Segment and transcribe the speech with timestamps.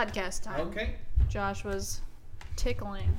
[0.00, 0.68] podcast time.
[0.68, 0.94] Okay.
[1.28, 2.00] Josh was
[2.56, 3.14] tickling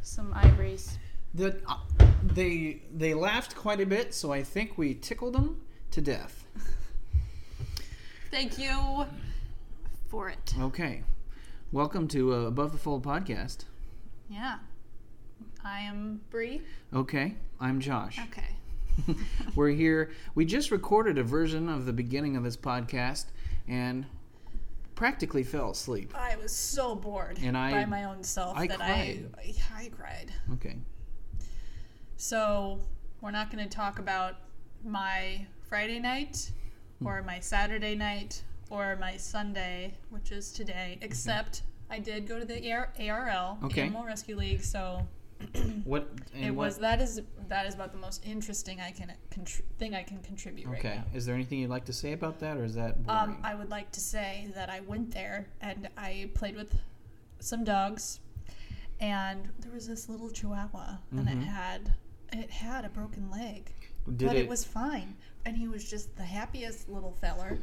[0.00, 0.98] some ivories.
[1.34, 1.76] The, uh,
[2.24, 5.60] they they laughed quite a bit, so I think we tickled them
[5.92, 6.44] to death.
[8.32, 9.06] Thank you
[10.08, 10.52] for it.
[10.58, 11.04] Okay.
[11.70, 13.66] Welcome to uh, Above the Fold podcast.
[14.28, 14.58] Yeah.
[15.64, 16.62] I am Bree.
[16.92, 18.18] Okay, I'm Josh.
[18.28, 19.14] Okay.
[19.54, 20.10] We're here.
[20.34, 23.26] We just recorded a version of the beginning of this podcast
[23.68, 24.04] and
[25.06, 26.12] practically fell asleep.
[26.16, 29.28] I was so bored And I- by my own self I that cried.
[29.36, 30.32] I, I I cried.
[30.52, 30.76] Okay.
[32.16, 32.78] So
[33.20, 34.36] we're not going to talk about
[34.84, 36.52] my Friday night
[37.00, 37.06] Hmm.
[37.08, 40.98] or my Saturday night or my Sunday, which is today.
[41.02, 43.82] Except I did go to the AR- ARL Okay.
[43.82, 45.04] Animal Rescue League, so
[45.84, 46.08] What?
[46.34, 49.94] It what- was that is that is about the most interesting I can contr- thing
[49.94, 50.96] I can contribute right Okay.
[50.96, 51.04] now.
[51.14, 53.20] Is there anything you'd like to say about that, or is that boring?
[53.20, 56.74] Um, I would like to say that I went there and I played with
[57.40, 58.20] some dogs,
[59.00, 61.44] and there was this little Chihuahua, and it Mhm.
[61.44, 61.92] had
[62.32, 63.70] it had a broken leg,
[64.16, 67.58] Did but it, it was fine, and he was just the happiest little feller.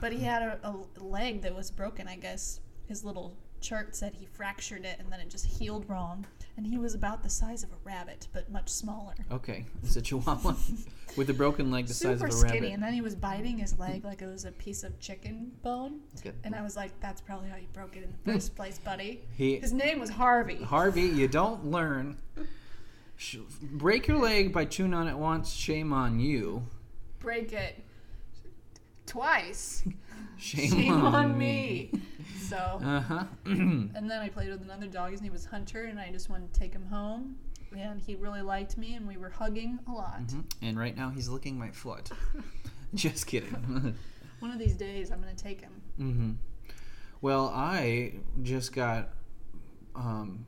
[0.00, 0.58] But he had a,
[0.98, 2.06] a leg that was broken.
[2.08, 6.26] I guess his little chart said he fractured it, and then it just healed wrong.
[6.56, 9.14] And he was about the size of a rabbit, but much smaller.
[9.30, 10.54] Okay, it's a Chihuahua
[11.16, 12.72] with a broken leg the size Super of a skinny, rabbit.
[12.72, 16.00] and then he was biting his leg like it was a piece of chicken bone.
[16.22, 16.34] Good.
[16.44, 19.22] And I was like, that's probably how you broke it in the first place, buddy.
[19.36, 20.62] He His name was Harvey.
[20.62, 22.18] Harvey, you don't learn.
[23.62, 25.52] Break your leg by chewing on it once.
[25.52, 26.62] Shame on you.
[27.18, 27.84] Break it
[29.10, 29.82] twice.
[30.38, 31.90] Shame, Shame on me.
[32.48, 33.24] So, Uh huh.
[33.44, 35.10] and then I played with another dog.
[35.10, 37.36] His name was Hunter, and I just wanted to take him home.
[37.76, 40.20] And he really liked me, and we were hugging a lot.
[40.62, 42.10] and right now he's licking my foot.
[42.94, 43.96] Just kidding.
[44.40, 45.72] One of these days, I'm going to take him.
[46.00, 46.30] Mm-hmm.
[47.20, 49.10] Well, I just got
[49.94, 50.46] um,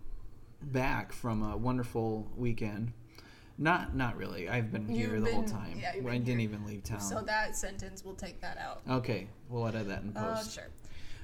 [0.63, 2.93] back from a wonderful weekend.
[3.63, 4.49] Not, not really.
[4.49, 5.79] I've been here You've the whole time.
[5.81, 6.49] yeah, you've I been didn't here.
[6.51, 7.01] even leave town.
[7.01, 8.83] So that sentence, we'll take that out.
[8.91, 10.27] okay, we'll edit that in post.
[10.27, 10.55] Oh, post.
[10.55, 10.69] sure.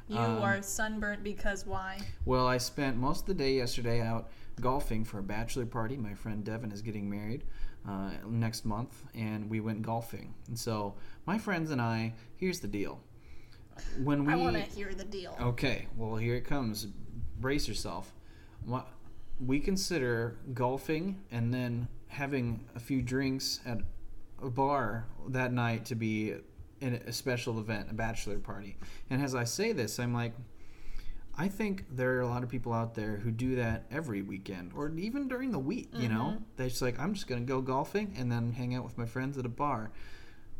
[0.08, 1.98] You Um, are sunburnt because why?
[2.24, 5.96] Well, I spent most of the day yesterday out golfing for a bachelor party.
[5.96, 7.44] My friend Devin is getting married
[7.86, 10.32] uh, next month, and we went golfing.
[10.46, 10.94] And so,
[11.26, 13.00] my friends and I, here's the deal.
[14.02, 15.36] When we I want to hear the deal.
[15.40, 16.86] okay, well here it comes.
[17.40, 18.12] Brace yourself.
[18.64, 18.84] Wha-
[19.44, 23.78] We consider golfing and then having a few drinks at
[24.42, 26.34] a bar that night to be
[26.80, 28.76] in a special event, a bachelor party.
[29.10, 30.32] And as I say this, I'm like,
[31.36, 34.72] I think there are a lot of people out there who do that every weekend
[34.74, 36.36] or even during the week, you know?
[36.36, 36.42] Mhm.
[36.56, 39.06] They're just like, I'm just going to go golfing and then hang out with my
[39.06, 39.90] friends at a bar.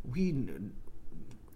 [0.09, 0.31] We,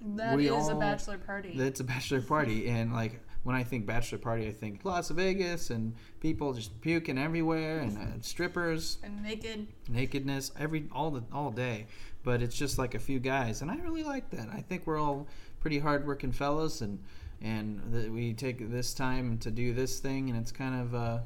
[0.02, 1.50] That We is a bachelor party.
[1.58, 2.68] it's a bachelor party.
[2.68, 7.18] And like, when I think bachelor party, I think Las Vegas and people just puking
[7.18, 9.68] everywhere and uh, strippers, and naked.
[9.90, 11.88] nakedness, every, all the, all day.
[12.24, 13.62] But it's just like a few guys.
[13.62, 14.48] And I really like that.
[14.50, 15.28] I think we're all
[15.60, 17.00] pretty hardworking fellas and,
[17.42, 21.20] and we take this time to do this thing and it's kind of uh,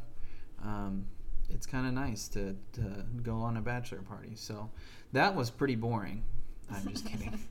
[0.63, 1.05] um,
[1.49, 2.81] it's kind of nice to, to
[3.23, 4.69] go on a bachelor party so
[5.13, 6.23] that was pretty boring
[6.71, 7.39] i'm just kidding.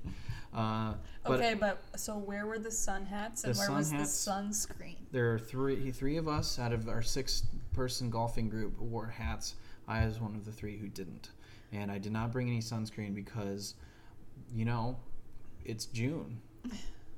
[0.54, 4.30] Uh, but okay, but so where were the sun hats and where was hats- the
[4.30, 4.94] sunscreen?
[5.12, 7.42] there are three three of us out of our six
[7.74, 9.56] person golfing group wore hats.
[9.86, 11.28] I was one of the three who didn't.
[11.72, 13.74] And i did not bring any sunscreen because
[14.54, 14.96] you know
[15.62, 16.40] it's june.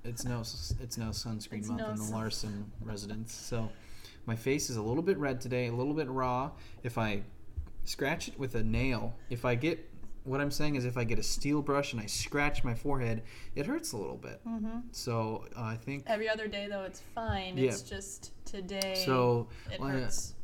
[0.03, 3.33] It's no it's no sunscreen It's month no in the sun- larson residence.
[3.33, 3.71] So
[4.27, 6.51] my face is a little bit red today a little bit raw.
[6.83, 7.23] If i
[7.85, 9.89] scratch it with a nail if i get
[10.29, 13.23] what i'm saying is if i get a steel brush and i scratch my forehead
[13.55, 14.79] it hurts a little bit Mm-hmm.
[14.93, 17.57] so uh, i think Every other day though, it's fine.
[17.57, 17.71] Yeah.
[17.71, 18.95] It's just today.
[19.07, 20.35] so it well, hurts.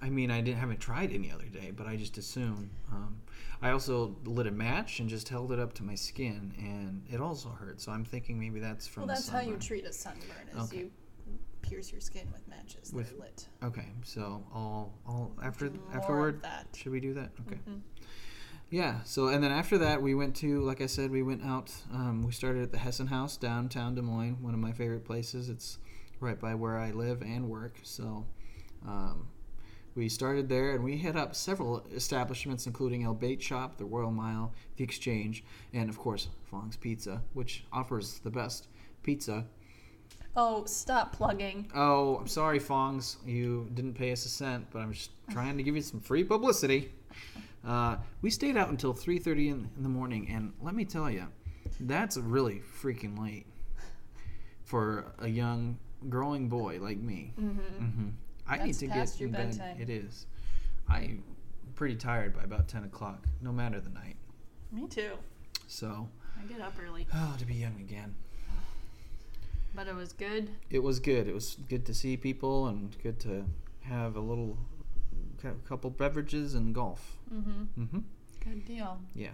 [0.00, 2.70] I mean, I didn't haven't tried any other day, but I just assume.
[2.90, 3.20] Um,
[3.62, 7.20] I also lit a match and just held it up to my skin, and it
[7.20, 7.80] also hurt.
[7.80, 9.02] So I'm thinking maybe that's from.
[9.06, 10.48] Well, that's how you treat a sunburn.
[10.56, 10.78] Is Okay.
[10.78, 10.90] you
[11.62, 13.46] pierce your skin with matches that With- are lit.
[13.62, 16.42] Okay, so I'll I'll after More afterward.
[16.42, 16.66] that.
[16.74, 17.30] Should we do that?
[17.46, 17.60] Okay.
[17.68, 17.80] Mhm.
[18.72, 19.02] Yeah.
[19.04, 21.70] So and then after that, we went to like I said, we went out.
[21.92, 25.50] Um, we started at the Hessen Haus downtown Des Moines, one of my favorite places.
[25.50, 25.76] It's
[26.20, 27.76] right by where I live and work.
[27.82, 28.26] So.
[28.88, 29.28] Um,
[29.94, 34.10] we started there and we hit up several establishments, including El Bait Shop, the Royal
[34.10, 35.44] Mile, the Exchange,
[35.74, 38.68] and of course Fong's Pizza, which offers the best
[39.02, 39.44] pizza.
[40.34, 41.70] Oh, stop plugging.
[41.74, 45.62] Oh, I'm sorry, Fongs, you didn't pay us a cent, but I'm just trying to
[45.62, 46.90] give you some free publicity.
[47.64, 51.26] Uh, we stayed out until 3:30 in, in the morning, and let me tell you,
[51.80, 53.46] that's really freaking late
[54.64, 55.78] for a young
[56.08, 57.32] growing boy like me.
[57.40, 57.84] Mm-hmm.
[57.86, 58.08] hmm
[58.48, 59.50] I need to get your in bed.
[59.50, 59.80] bedtime.
[59.80, 60.26] It is.
[60.88, 61.22] I'm
[61.76, 64.16] pretty tired by about ten o'clock, no matter the night.
[64.72, 65.12] Me too.
[65.68, 66.08] So,
[66.38, 68.14] I get up early, oh, to be young again.
[69.74, 70.50] but it was good.
[70.70, 71.28] It was good.
[71.28, 73.44] It was good to see people and good to
[73.82, 74.58] have a little
[75.42, 77.16] cou- couple beverages and golf.
[77.34, 77.82] Mm-hmm.
[77.82, 77.98] Mm-hmm.
[78.44, 79.00] Good deal.
[79.14, 79.30] Yeah.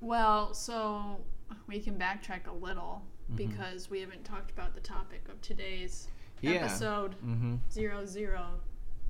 [0.00, 1.20] Well, so
[1.66, 3.36] we can backtrack a little Mhm.
[3.36, 6.08] because we haven't talked about the topic of today's
[6.40, 6.52] Yeah.
[6.52, 7.56] episode Mm-hmm.
[7.70, 8.60] zero zero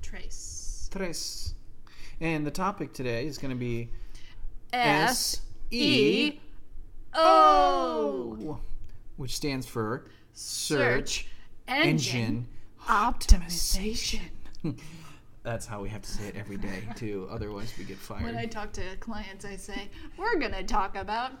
[0.01, 0.89] trace.
[0.91, 1.53] Trace.
[2.19, 3.89] And the topic today is going to be
[4.73, 5.41] S
[5.71, 6.39] E
[7.13, 8.59] O,
[9.17, 11.27] which stands for search Search
[11.67, 12.47] engine Engine
[12.87, 14.21] optimization.
[15.43, 17.27] That's how we have to say it every day, too.
[17.31, 18.23] Otherwise, we get fired.
[18.23, 21.31] When I talk to clients, I say we're gonna talk about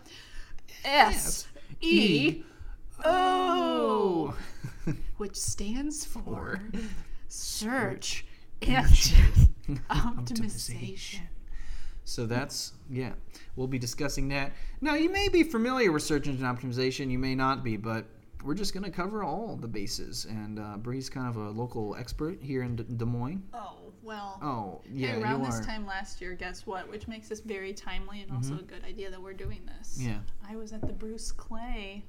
[0.85, 1.47] S
[1.81, 2.43] E
[3.05, 4.35] O,
[5.17, 6.61] which stands for
[7.27, 8.25] search
[8.61, 9.53] engine
[9.89, 11.21] optimization.
[12.05, 13.13] So that's yeah.
[13.55, 14.53] We'll be discussing that.
[14.81, 18.05] Now you may be familiar with search engine optimization, you may not be, but
[18.43, 20.25] we're just going to cover all the bases.
[20.25, 23.43] And uh, Bree's kind of a local expert here in D- Des Moines.
[23.53, 23.68] Oh
[24.09, 24.39] well.
[24.41, 25.55] Oh yeah, around this.
[25.55, 25.69] Mm-hmm.
[25.71, 26.89] time last year, guess what?
[26.89, 29.97] Which makes this very timely and also a good idea that we're doing this.
[30.01, 30.19] Yeah,
[30.49, 32.03] I was at the Bruce Clay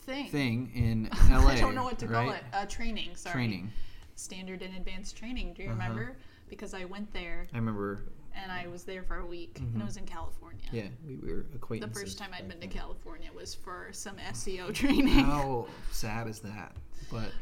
[0.00, 0.28] thing.
[0.28, 1.52] thing in L.A.
[1.52, 2.42] I don't know what to call it.
[2.52, 3.10] Uh, training.
[3.16, 3.32] Sorry.
[3.34, 3.70] Training.
[4.16, 5.54] Standard and advanced training.
[5.54, 5.78] Do you Uh-huh.
[5.80, 6.16] remember?
[6.48, 8.04] Because I went there I remember.
[8.34, 10.64] and I was there for a week and it was in California.
[10.72, 10.76] Mm-hmm.
[10.76, 11.90] Yeah, we were acquainted.
[11.94, 12.66] The first time I'd been to.
[12.68, 15.08] California was for some SEO training.
[15.08, 16.74] How sad is that?
[17.12, 17.32] But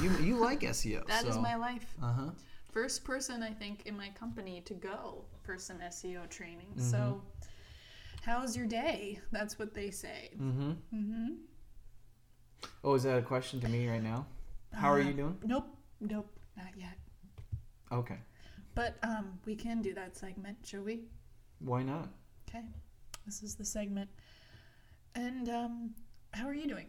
[0.00, 1.06] you you like SEO.
[1.06, 1.40] That is so.
[1.40, 1.94] my life.
[2.02, 2.30] Uh huh.
[2.72, 6.66] First person I think in my company to go for some SEO training.
[6.76, 6.90] Mm-hmm.
[6.90, 7.22] So,
[8.22, 9.20] how's your day?
[9.30, 10.30] That's what they say.
[10.40, 10.70] Mm-hmm.
[10.94, 11.28] Mm-hmm.
[12.82, 14.26] Oh, is that a question to me right now?
[14.72, 15.38] How are Uh, you doing?
[15.44, 15.68] Nope,
[16.00, 16.98] nope, not yet.
[17.92, 18.18] Okay.
[18.74, 21.04] But um, we can do that segment, shall we?
[21.60, 22.08] Why not?
[22.48, 22.64] Okay,
[23.24, 24.10] this is the segment.
[25.14, 25.94] And um,
[26.32, 26.88] how are you doing?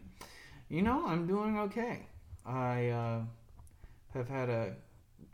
[0.68, 2.06] You know, I'm doing okay.
[2.46, 3.20] I uh,
[4.14, 4.74] have had a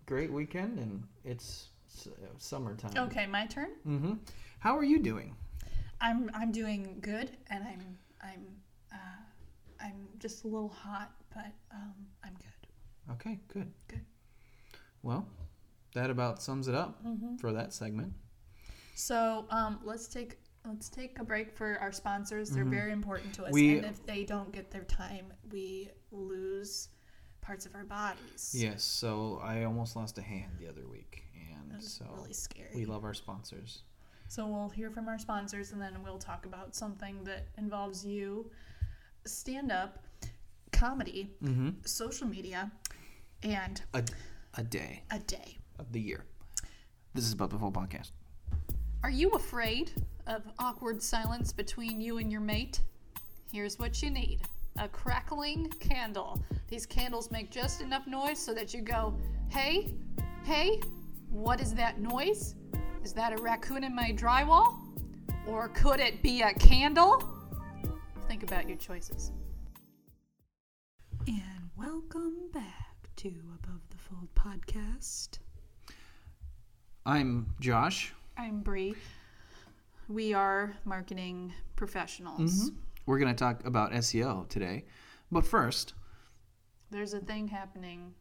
[0.07, 2.93] great weekend, and it's s- summertime.
[2.97, 3.71] Okay, my turn.
[3.87, 4.15] Mm-hmm.
[4.61, 5.35] How are you doing?
[6.01, 8.47] I'm I'm doing good, and I'm I'm
[8.93, 11.95] uh, I'm just a little hot, but um,
[12.25, 13.13] I'm good.
[13.15, 13.71] Okay, good.
[13.89, 14.01] Good.
[15.03, 15.27] Well,
[15.95, 17.37] that about sums it up Mm-hmm.
[17.37, 18.13] for that segment.
[18.95, 22.51] So um, let's take let's take a break for our sponsors.
[22.51, 22.71] They're Mhm.
[22.71, 26.89] very important to us, We- and if they don't get their time, we lose
[27.43, 28.55] parts of our bodies.
[28.57, 32.71] Yes, so I almost lost a hand the other week, and so really scary.
[32.75, 33.83] we love our sponsors.
[34.29, 38.51] So we'll hear from our sponsors, and then we'll talk about something that involves you,
[39.27, 39.99] stand up,
[40.73, 41.71] comedy, Mm-hmm.
[41.85, 42.71] social media,
[43.43, 44.03] and A,
[44.55, 45.59] a day a day.
[45.79, 46.25] of the year.
[47.15, 48.13] This is about the full podcast.
[49.03, 49.91] Are you afraid
[50.29, 52.81] of awkward silence between you and your mate?
[53.53, 54.41] Here's what you need
[54.79, 56.43] a crackling candle.
[56.73, 59.15] These candles make just enough noise so that you go,
[59.51, 59.95] Hey,
[60.43, 60.81] hey,
[61.29, 62.55] what is that noise?
[63.05, 64.79] Is that a raccoon in my drywall?
[65.47, 67.23] Or could it be a candle?
[68.27, 69.33] Think about your choices.
[71.27, 75.41] And welcome back to Above the Fold podcast.
[77.05, 78.15] I'm Josh.
[78.39, 78.95] I'm Bree.
[80.09, 82.71] We are marketing professionals.
[82.71, 82.77] Mm-hmm.
[83.05, 84.87] We're going to talk about SEO today.
[85.31, 85.93] But first,
[86.93, 88.13] There's a thing happening,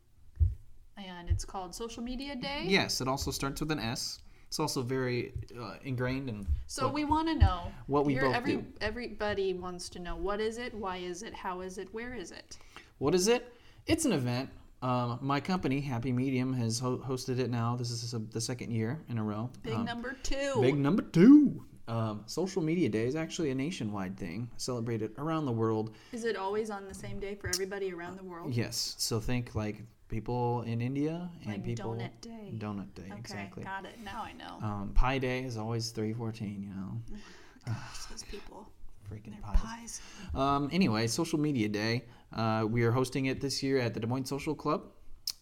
[0.97, 2.63] and it's called Social Media Day.
[2.65, 4.19] yes, it also starts with an S.
[4.47, 8.33] It's also very uh, ingrained in So what, we want to know what we both
[8.33, 8.65] every, do.
[8.79, 12.31] Everybody wants to know what is it, why is it, how is it, where is
[12.31, 12.57] it?
[12.99, 13.53] What is it?
[13.87, 14.49] It's an event.
[14.81, 17.75] Um, my company, Happy Medium, has ho- hosted it now.
[17.75, 19.49] This is the second year in a row.
[19.63, 20.59] Big Um, number two.
[20.61, 21.65] Big number two.
[21.91, 25.93] Um, Social Media Day is actually a nationwide thing, celebrated around the world.
[26.13, 28.53] Is it always on the same day for everybody around the world?
[28.53, 32.53] Yes, so think like people in India and Like people Donut Day.
[32.57, 33.63] Donut Day, Okay, exactly.
[33.65, 33.95] got it.
[34.03, 34.65] Now I know.
[34.65, 36.63] Um, Pi Day is always three fourteen.
[36.63, 37.17] You know,
[37.67, 38.69] Gosh, those people.
[39.11, 39.59] freaking Their pies.
[39.61, 40.01] pies.
[40.33, 42.05] Um, anyway, Social Media Day.
[42.31, 44.83] Uh, we are hosting it this year at the Des Moines Social Club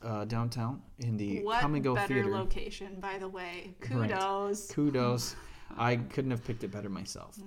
[0.01, 2.32] uh, downtown in the What Kum & Go better Theater.
[2.32, 3.75] location, by the way.
[3.91, 4.10] Right.
[4.10, 5.36] Kudos.
[5.69, 5.81] Kudos.
[5.83, 7.38] I couldn't have picked it better myself.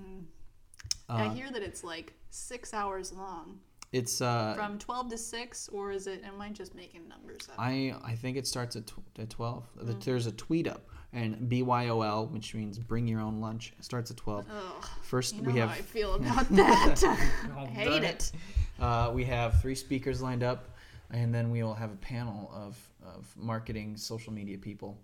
[1.08, 3.58] I Uh, hear that it's like six hours long.
[3.92, 7.56] it's uh, From 12 to 6, or is it, am I just making numbers up?
[7.58, 9.64] I I think it starts at, tw- at twelve.
[9.78, 10.02] Mm.
[10.02, 14.46] There's a tweet up and BYOL, which means bring your own lunch, starts at twelve.
[14.50, 17.04] Ugh, First you know we how have I feel about that.
[17.56, 18.32] I hate it.
[18.80, 20.70] Uh, we have three speakers lined up,
[21.10, 24.96] and then we will have a panel of, of marketing social media people.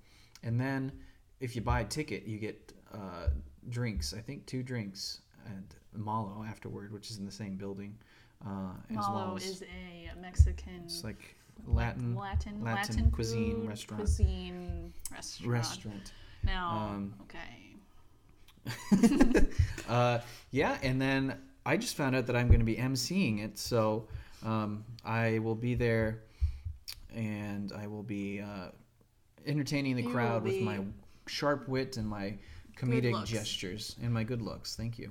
[0.42, 0.90] And then
[1.40, 3.28] if you buy a ticket, you get uh,
[3.70, 4.14] drinks.
[4.14, 7.96] I think two drinks at Malo afterward, which is in the same building.
[8.46, 11.34] Uh, as well Malo as is a Mexican it's like
[11.66, 14.00] Latin Latin Latin Latin cuisine food, restaurant.
[14.00, 15.52] Cuisine restaurant.
[15.52, 16.12] restaurant.
[16.44, 17.74] Now, Um, okay.
[19.88, 23.58] uh, yeah, and then I just found out that I'm going to be emceeing it,
[23.58, 24.06] so
[24.44, 26.20] um, I will be there,
[27.14, 28.68] and I will be uh,
[29.46, 30.80] entertaining the You crowd with be- my
[31.26, 32.34] sharp wit and my
[32.78, 34.76] comedic gestures and my good looks.
[34.76, 35.10] Thank you.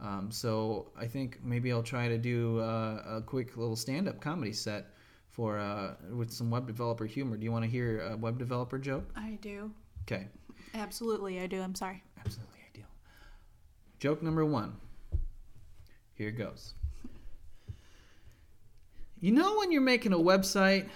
[0.00, 4.52] Um, so I think maybe I'll try to do uh, a quick little stand-up comedy
[4.52, 4.86] set
[5.28, 7.36] for uh, with some web developer humor.
[7.36, 9.04] Do you want to hear a web developer joke?
[9.16, 9.70] I do.
[10.02, 10.26] Okay.
[10.74, 11.60] Absolutely, I do.
[11.60, 12.02] I'm sorry.
[12.18, 12.88] Absolutely ideal.
[13.98, 14.74] Joke number one.
[16.14, 16.74] Here it goes.
[19.20, 20.88] You know when you're making a website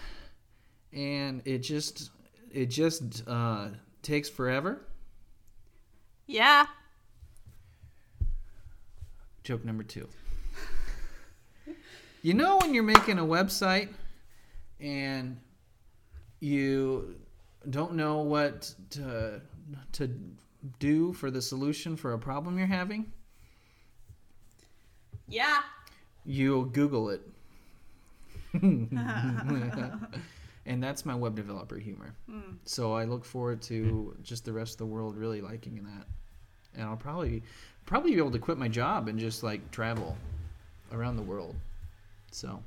[0.93, 2.11] and it just
[2.51, 3.69] it just uh,
[4.03, 4.86] takes forever?
[6.27, 6.67] Yeah.
[9.45, 10.09] Joke number two.
[12.23, 13.89] You know when you're making a website
[14.81, 15.39] and
[16.41, 17.15] you
[17.71, 19.41] don't know what to,
[19.93, 20.21] to
[20.81, 23.13] do for the solution for a problem you're having?
[25.29, 25.61] Yeah.
[26.25, 27.23] You'll Google it.
[30.67, 32.15] and that's my web developer humor.
[32.65, 36.07] So I look forward to just the rest of the world really liking that.
[36.75, 37.43] And I'll probably
[37.87, 40.17] probably be able to quit my job and just like travel
[40.93, 41.55] around the world.
[42.31, 42.63] So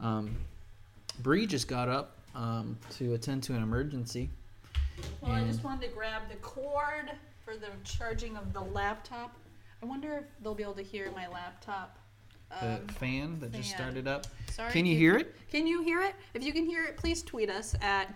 [0.00, 0.36] um
[1.22, 4.28] Bree just got up um, to attend to an emergency.
[5.20, 7.10] Well, I just wanted to grab the cord
[7.44, 9.36] for the charging of the laptop.
[9.82, 11.98] I wonder if they'll be able to hear my laptop.
[12.60, 14.26] The Um, fan that just started up.
[14.50, 14.72] sorry.
[14.72, 15.34] Can you hear it?
[15.50, 16.14] Can you hear it?
[16.34, 18.08] If you can hear it, please tweet us at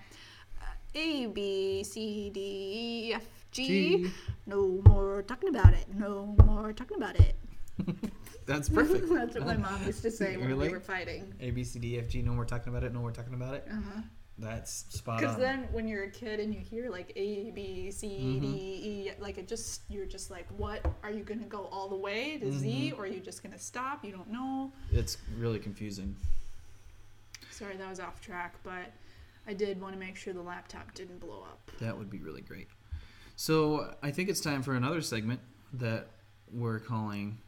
[0.61, 0.65] uh,
[0.95, 2.41] A B C D
[3.11, 3.67] E F G.
[4.05, 4.11] G.
[4.47, 5.87] No more talking about it.
[5.95, 7.35] No more talking about it.
[8.47, 9.09] That's perfect.
[9.13, 10.69] That's what my mom used to say when Really?
[10.69, 11.33] we were fighting.
[11.41, 12.23] A B C D F G.
[12.23, 12.93] No more talking about it.
[12.95, 13.67] No more talking about it.
[13.71, 14.01] Uh-huh.
[14.41, 18.07] That's spot Because then when you're a kid and you hear like A B C
[18.07, 18.41] Mm-hmm.
[18.41, 21.97] D E, like it just you're just like, what are you gonna go all the
[21.97, 23.01] way to Z, Mm-hmm.
[23.01, 24.05] or are you just gonna stop?
[24.05, 24.73] You don't know.
[24.93, 26.15] It's really confusing.
[27.51, 28.93] Sorry, that was off track, but
[29.49, 31.71] I did want to make sure the laptop didn't blow up.
[31.81, 32.69] That would be really great.
[33.35, 35.41] So I think it's time for another segment
[35.73, 36.07] that
[36.53, 37.39] we're calling.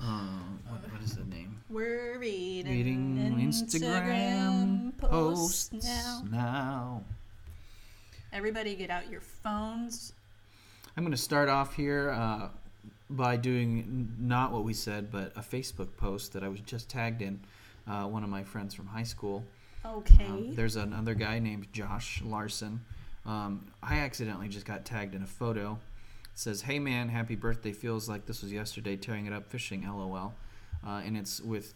[0.00, 1.62] Um, what, what is the name?
[1.68, 6.22] We're reading, Reading Instagram posts now.
[6.30, 7.02] now.
[8.32, 10.12] Everybody, get out your phones.
[10.96, 12.48] I'm going to start off here uh,
[13.10, 17.22] by doing not what we said, but a Facebook post that I was just tagged
[17.22, 17.40] in.
[17.86, 19.44] Uh, one of my friends from high school.
[19.84, 20.24] Okay.
[20.24, 22.80] Um, there's another guy named Josh Larson.
[23.26, 25.78] Um, I accidentally just got tagged in a photo.
[26.34, 27.72] Says, "Hey man, happy birthday!
[27.72, 28.96] Feels like this was yesterday.
[28.96, 29.86] Tearing it up fishing.
[29.86, 30.34] LOL."
[30.84, 31.74] Uh, and it's with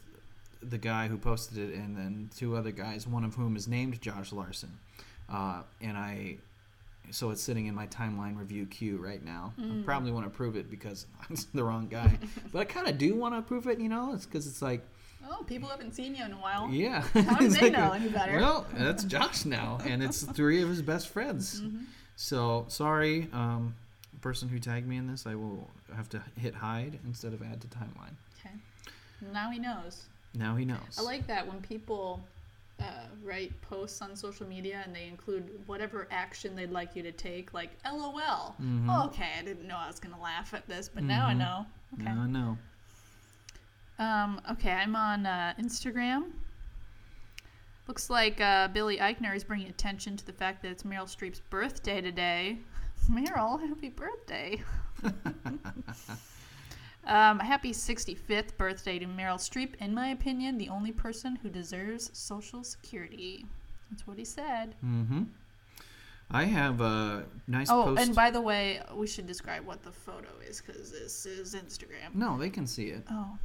[0.62, 4.00] the guy who posted it, and then two other guys, one of whom is named
[4.00, 4.78] Josh Larson.
[5.28, 6.36] Uh, and I,
[7.10, 9.52] so it's sitting in my timeline review queue right now.
[9.58, 12.18] I probably want to approve it because I'm the wrong guy,
[12.52, 13.78] but I kind of do want to approve it.
[13.78, 14.82] You know, it's because it's like
[15.30, 16.68] oh, people haven't seen you in a while.
[16.70, 17.00] yeah.
[17.00, 18.36] How do they know any better?
[18.36, 21.60] Well, that's Josh now, and it's three of his best friends.
[21.60, 21.84] Mm-hmm.
[22.16, 23.75] So sorry, um,
[24.20, 25.26] person who tagged me in this.
[25.26, 28.14] I will have to hit hide instead of add to timeline.
[28.40, 28.54] Okay.
[29.32, 30.06] Now he knows.
[30.35, 30.96] Now he knows.
[30.99, 32.20] I like that when people
[32.80, 32.85] uh,
[33.25, 37.54] write posts on social media and they include whatever action they'd like you to take,
[37.54, 38.54] like LOL.
[38.61, 38.87] Mhm.
[38.88, 41.38] Oh, okay, I didn't know I was gonna laugh at this, but now I Mhm.
[41.38, 41.66] know.
[41.94, 42.02] Okay.
[42.02, 42.58] Now I know.
[43.99, 46.32] Um, okay, I'm on uh, Instagram.
[47.88, 51.40] Looks like uh, Billy Eichner is bringing attention to the fact that it's Meryl Streep's
[51.49, 52.58] birthday today.
[53.10, 54.62] Meryl, happy birthday!
[57.06, 59.75] um, happy 65th birthday to Meryl Streep.
[59.80, 63.46] In my opinion, the only person who deserves Social Security.
[63.90, 64.75] That's what he said.
[64.84, 65.22] Mm-hmm.
[66.30, 68.02] I have a nice Oh, post.
[68.02, 72.14] and by the way, we should describe what the photo is because this is Instagram.
[72.14, 73.04] no, they can see it.
[73.10, 73.38] Oh,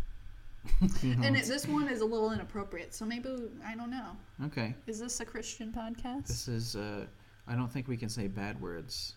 [1.03, 3.29] You know, and it, this one is a little inappropriate, so maybe
[3.65, 4.15] I don't know.
[4.45, 4.73] okay.
[4.87, 6.25] Is this a Christian podcast?
[6.27, 6.75] This is.
[6.75, 7.05] Uh,
[7.47, 9.15] I don't think we can say bad words,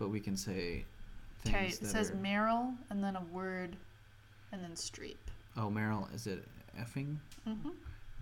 [0.00, 0.84] but we can say
[1.44, 2.14] things Okay, it says are.
[2.14, 3.76] Meryl and then a word
[4.50, 5.16] and then Streep.
[5.56, 6.44] oh, Meryl, is it
[6.80, 7.16] effing
[7.46, 7.68] hmm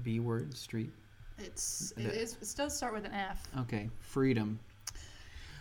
[0.02, 0.90] B word street?
[1.38, 3.42] It's it, it does start with an F.
[3.60, 4.58] Okay, freedom.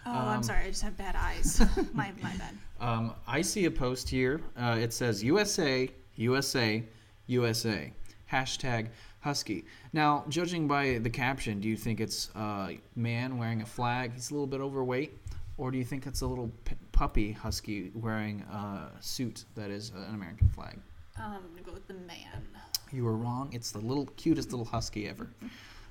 [0.06, 1.62] Oh, Um, I'm sorry, I just have bad eyes.
[1.94, 2.56] my my bad.
[2.80, 4.42] Um, I see a post here.
[4.58, 6.84] Uh, it says USA, USA,
[7.28, 7.94] USA.
[8.32, 8.90] Hashtag
[9.22, 9.66] Husky.
[9.94, 14.14] Now, judging by the caption, do you think it's a man wearing a flag?
[14.14, 15.18] He's a little bit overweight.
[15.58, 19.90] Or do you think it's a little p- puppy husky wearing a suit that is
[19.90, 20.80] an American flag?
[21.18, 22.48] Um, I'm gonna go with the man.
[22.92, 23.50] You were wrong.
[23.52, 25.30] It's the little cutest little husky ever.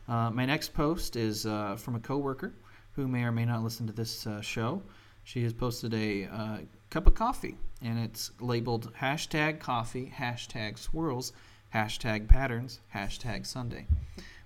[0.09, 2.55] Uh, my next post is uh, from a coworker
[2.93, 4.83] who may or may not listen to this uh, show.
[5.25, 6.59] She has posted a uh,
[6.91, 11.33] cup of coffee, and it's labeled hashtag coffee, hashtag swirls,
[11.75, 13.87] hashtag patterns, hashtag Sunday,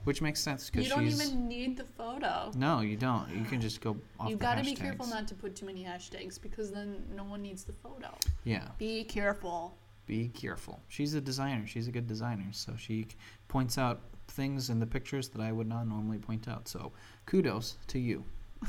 [0.05, 1.21] which makes sense because You don't she's.
[1.31, 2.51] even need the photo.
[2.57, 3.29] No, you don't.
[3.37, 5.85] You can just go off You've got to be careful not to put too many
[5.85, 8.09] hashtags because then no one needs the photo.
[8.45, 9.77] Yeah, Be careful.
[10.07, 10.81] be careful.
[10.89, 11.67] She's a designer.
[11.67, 13.07] She's a good designer, so she
[13.49, 16.67] points out things in the pictures that I would not normally point out.
[16.69, 16.93] So,
[17.27, 18.25] kudos to you.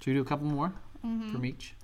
[0.00, 0.72] Should we do a couple more
[1.04, 1.30] Mm-hmm.
[1.32, 1.74] from each?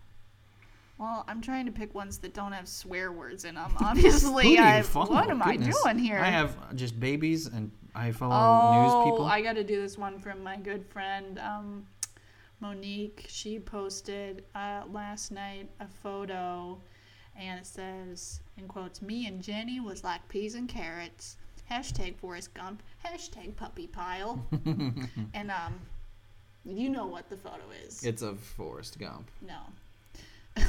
[1.02, 3.74] Well, I'm trying to pick ones that don't have swear words in them.
[3.80, 4.82] Obviously, Who do you I.
[4.82, 5.76] What am Goodness.
[5.84, 6.16] I doing here?
[6.16, 9.26] I have just babies, and I follow oh, news people.
[9.26, 11.88] I got to do this one from my good friend um,
[12.60, 13.26] Monique.
[13.26, 16.80] She posted uh, last night a photo,
[17.36, 21.36] and it says, in quotes, "Me and Jenny was like peas and carrots."
[21.68, 22.80] Hashtag Forrest Gump.
[23.04, 24.46] Hashtag puppy pile.
[25.34, 25.80] and um,
[26.64, 28.04] you know what the photo is.
[28.04, 29.28] it's a Forrest Gump.
[29.40, 29.62] No.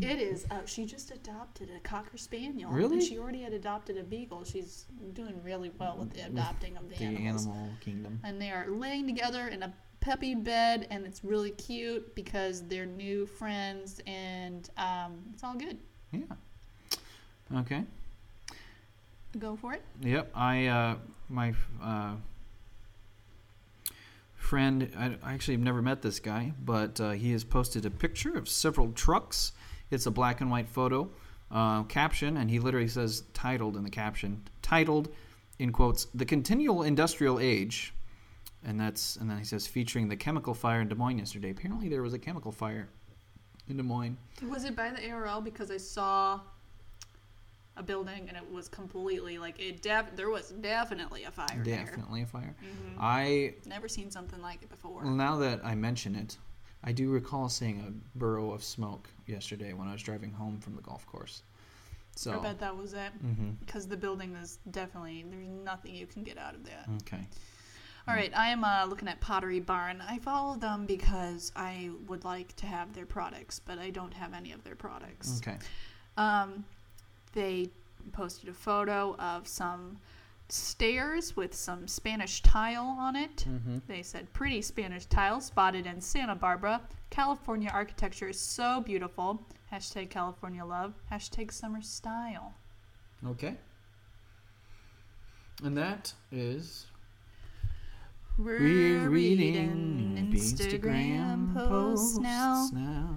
[0.00, 0.46] it is.
[0.50, 2.70] Uh, she just adopted a cocker spaniel.
[2.70, 2.94] Really?
[2.98, 4.44] And she already had adopted a beagle.
[4.44, 7.46] She's doing really well with the adopting of the, The animals.
[7.46, 8.20] animal kingdom.
[8.24, 12.86] And they are laying together in a peppy bed, and it's really cute because they're
[12.86, 15.78] new friends, and um, it's all good.
[16.12, 16.20] Yeah.
[17.56, 17.84] Okay.
[19.38, 19.82] Go for it.
[20.02, 20.30] Yep.
[20.34, 20.96] I uh,
[21.28, 21.52] my
[21.82, 22.14] uh,
[24.36, 24.90] friend.
[24.96, 28.36] I, I actually have never met this guy, but uh, he has posted a picture
[28.36, 29.52] of several trucks.
[29.90, 31.10] It's a black and white photo.
[31.50, 35.08] Uh, caption, and he literally says titled in the caption, titled
[35.58, 37.94] in quotes, "The Continual Industrial Age."
[38.64, 41.50] And that's and then he says featuring the chemical fire in Des Moines yesterday.
[41.50, 42.88] Apparently there was a chemical fire
[43.68, 44.18] in Des Moines.
[44.42, 45.40] Was it by the ARL?
[45.40, 46.40] Because I saw
[47.76, 49.80] a building and it was completely like it.
[49.80, 51.84] Def- there was definitely a fire there.
[51.84, 52.56] Definitely a fire.
[52.60, 52.96] Mhm.
[52.98, 55.02] I Never seen something like it before.
[55.04, 56.36] Well, now that I mention it,
[56.84, 60.76] I do recall seeing a burrow of smoke yesterday when I was driving home from
[60.76, 61.42] the golf course.
[62.14, 63.12] So, I bet that was it.
[63.64, 66.88] Because the building is definitely there's nothing you can get out of that.
[67.02, 67.20] okay,
[68.08, 70.02] All right, I am uh, looking at Pottery Barn.
[70.08, 74.34] I follow them because I would like to have their products, but I don't have
[74.34, 75.40] any of their products.
[75.40, 75.58] okay,
[76.16, 76.64] Um,
[77.34, 77.68] they
[78.12, 79.98] posted a photo of some
[80.50, 83.42] stairs with some Spanish tile on it.
[83.42, 86.80] hmm They said, pretty Spanish tile spotted in Santa Barbara.
[87.10, 89.46] California architecture is so beautiful.
[89.72, 90.94] Hashtag California love.
[91.12, 92.54] Hashtag summer style.
[93.26, 93.56] okay.
[95.64, 96.86] And that is
[98.38, 102.68] We're reading Instagram posts now.
[102.72, 103.16] now.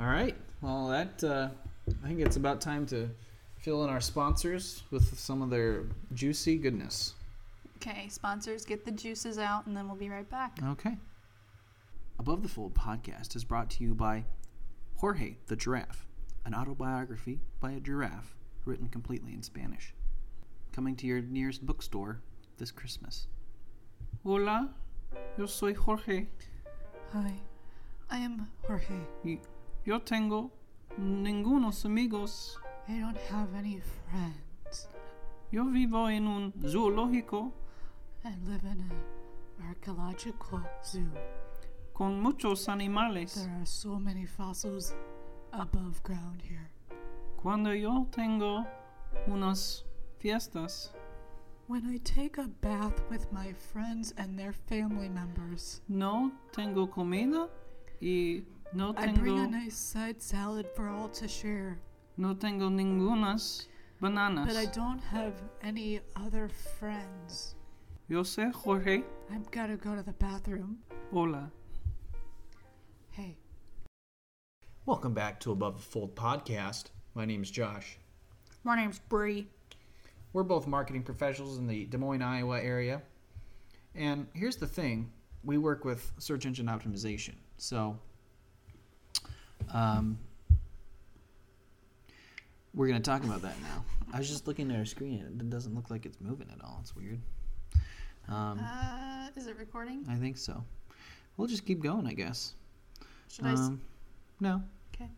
[0.00, 0.36] All right.
[0.60, 1.48] Well, that uh,
[2.04, 3.08] I think it's about time to
[3.64, 7.14] fill in our sponsors with some of their juicy goodness.
[7.76, 10.58] Okay, sponsors, get the juices out, and then we'll be right back.
[10.62, 10.98] Okay.
[12.18, 14.22] Above the Fold podcast is brought to you by
[14.96, 16.06] Jorge the Giraffe,
[16.44, 19.94] an autobiography by a giraffe written completely in Spanish.
[20.72, 22.20] Coming to your nearest bookstore
[22.58, 23.28] this Christmas.
[24.24, 24.74] Hola,
[25.38, 26.26] yo soy Jorge.
[27.14, 27.32] Hi,
[28.10, 29.00] I am Jorge.
[29.24, 29.40] Y
[29.86, 30.50] yo tengo
[31.00, 32.58] ningunos amigos.
[32.88, 34.88] I don't have any friends.
[35.50, 37.52] Yo vivo en un zoológico
[38.24, 38.92] I live in an
[39.68, 41.08] archaeological zoo.
[41.94, 43.34] con muchos animales.
[43.34, 44.94] There are so many fossils
[45.52, 46.68] above ground here.
[47.36, 48.66] Cuando yo tengo
[49.28, 49.84] unas
[50.18, 50.90] fiestas,
[51.66, 57.48] When I take a bath with my friends and their family members, no tengo comida
[58.02, 58.42] y
[58.74, 59.10] no tengo.
[59.10, 61.78] I bring a nice side salad for all to share.
[62.16, 63.66] No tengo ningunas
[64.00, 64.46] bananas.
[64.46, 66.48] But I don't have any other
[66.78, 67.56] friends.
[68.08, 69.02] Yo sé Jorge.
[69.32, 70.78] I've got to go to the bathroom.
[71.12, 71.50] Hola.
[73.10, 73.36] Hey.
[74.86, 76.84] Welcome back to Above the Fold podcast.
[77.14, 77.98] My name is Josh.
[78.62, 79.48] My name's Bree.
[80.32, 83.02] We're both marketing professionals in the Des Moines, Iowa area.
[83.94, 85.10] And here's the thing
[85.44, 87.34] we work with search engine optimization.
[87.58, 87.98] So,
[89.72, 90.18] um,
[92.74, 93.84] we're going to talk about that now.
[94.12, 95.20] I was just looking at our screen.
[95.20, 96.78] It doesn't look like it's moving at all.
[96.80, 97.20] It's weird.
[98.28, 100.04] Um, Uh, is it recording?
[100.08, 100.64] I think so.
[101.36, 102.54] We'll just keep going, I guess.
[103.28, 103.52] Should I?
[103.52, 103.80] s- Um,
[104.40, 104.62] no.
[104.94, 105.10] Okay.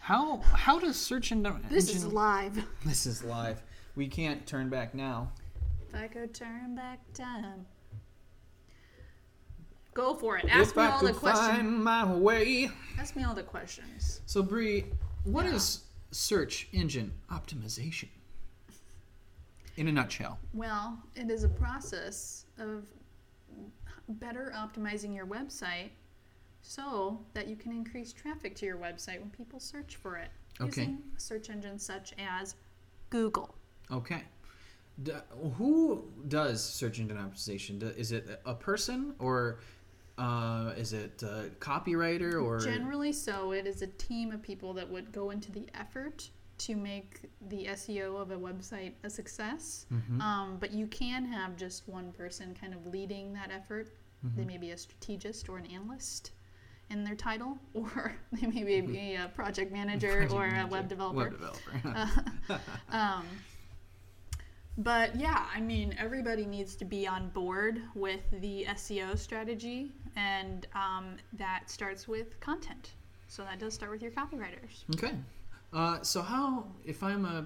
[0.00, 1.64] How how does search engine?
[1.68, 2.64] This is live.
[2.84, 3.62] This is live.
[3.96, 5.32] We can't turn back now.
[5.88, 7.66] If I could turn back time.
[9.94, 10.44] Go for it.
[10.50, 11.48] Ask if me I all the questions.
[11.48, 12.70] find my way.
[12.98, 14.20] Ask me all the questions.
[14.26, 14.84] So Bree,
[15.24, 15.54] what Yeah.
[15.54, 18.08] is search engine optimization?
[19.76, 20.38] In a nutshell.
[20.54, 22.84] Well, it is a process of
[24.08, 25.90] better optimizing your website
[26.62, 30.82] so that you can increase traffic to your website when people search for it Okay.
[30.82, 32.54] using search engines such as
[33.10, 33.54] Google.
[33.90, 34.22] Okay.
[35.02, 35.12] D-
[35.58, 37.96] who does search engine optimization?
[37.98, 39.58] Is it a person or
[40.18, 44.88] uh, is it a copywriter or Generally, so it is a team of people that
[44.88, 49.84] would go into the effort to make the SEO of a website a success.
[49.92, 50.20] Mhm.
[50.22, 53.88] Um, but you can have just one person kind of leading that effort.
[54.22, 54.46] They Mm-hmm.
[54.46, 56.32] may be a strategist or an analyst
[56.88, 60.70] in their title, or they may be be a project manager Project or a manager,
[60.72, 61.18] web developer.
[61.18, 62.10] Web developer.
[62.90, 63.26] Um,
[64.78, 70.66] but yeah, I mean, everybody needs to be on board with the SEO strategy, and
[70.74, 72.92] um, that starts with content.
[73.28, 74.84] So that does start with your copywriters.
[74.94, 75.14] okay.
[75.72, 77.44] Uh, so how, if I'm a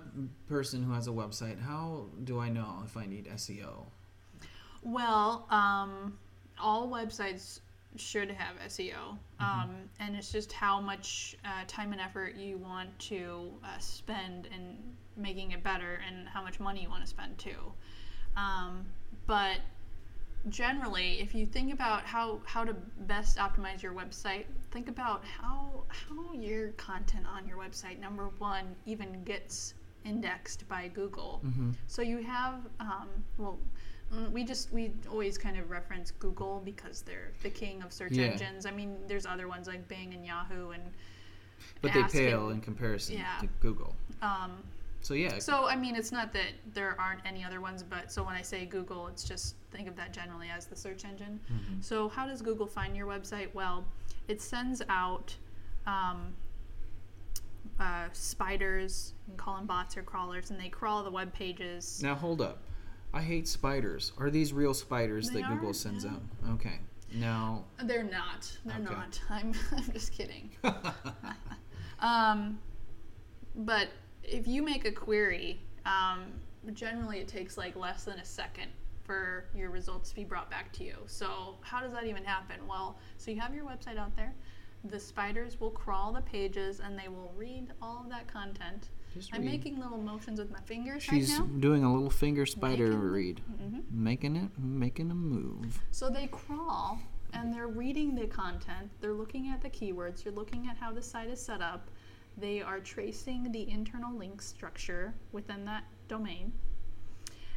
[0.49, 3.87] person who has a website, how do I know if I need SEO?
[4.83, 6.19] Well, um,
[6.61, 7.61] all websites
[7.97, 12.97] should have SEO, um, and it's just how much uh, time and effort you want
[13.01, 14.77] to uh, spend in
[15.20, 17.72] making it better, and how much money you want to spend too.
[18.37, 18.87] Um,
[19.26, 19.59] but
[20.48, 22.74] generally, if you think about how how to
[23.06, 28.74] best optimize your website, think about how how your content on your website number one
[28.87, 31.42] even gets indexed by Google.
[31.44, 31.72] Mm-hmm.
[31.87, 33.59] So you have, um, well,
[34.14, 38.12] mm, we just we always kind of reference Google because they're the king of search
[38.12, 38.26] Yeah.
[38.28, 38.64] engines.
[38.64, 40.83] I mean, there's other ones like Bing and Yahoo and
[41.83, 43.37] But they pale in comparison Yeah.
[43.40, 43.94] to Google.
[44.22, 44.62] um,
[45.02, 45.38] So yeah.
[45.38, 48.42] so I mean, it's not that there aren't any other ones, but so when I
[48.42, 51.40] say Google, it's just think of that generally as the search engine.
[51.50, 51.82] Mhm.
[51.82, 53.52] So how does Google find your website?
[53.54, 53.84] Well,
[54.28, 55.34] it sends out
[55.86, 56.34] um,
[57.78, 62.02] uh, spiders, and call them bots or crawlers, and they crawl the web pages.
[62.02, 62.62] Now hold up.
[63.12, 64.12] I hate spiders.
[64.18, 66.10] Are these real spiders They that Google are, sends yeah.
[66.12, 66.22] out?
[66.50, 66.78] Okay.
[67.12, 68.56] Now, They're not.
[68.64, 68.84] They're Okay.
[68.94, 69.20] not.
[69.30, 70.50] I'm, I'm just kidding.
[72.00, 72.58] Um,
[73.54, 73.88] but
[74.22, 76.24] if you make a query, um,
[76.74, 78.68] generally it takes like less than a second
[79.02, 80.94] for your results to be brought back to you.
[81.06, 82.56] So how does that even happen?
[82.68, 84.35] Well, so you have your website out there.
[84.85, 88.88] The spiders will crawl the pages and they will read all of that content.
[89.12, 89.50] just I'm read.
[89.50, 91.46] making little motions with my fingers She's right now.
[91.59, 93.90] doing a little finger spider Making- read, Mhm.
[93.90, 95.83] making it, making a move.
[95.90, 97.00] So they crawl
[97.33, 101.02] and they're reading the content, they're looking at the keywords, they're looking at how the
[101.02, 101.90] site is set up,
[102.40, 106.53] they are tracing the internal link structure within that domain,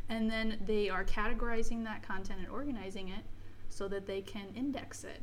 [0.10, 3.24] and then they are categorizing that content and organizing it
[3.70, 5.22] so that they can index it.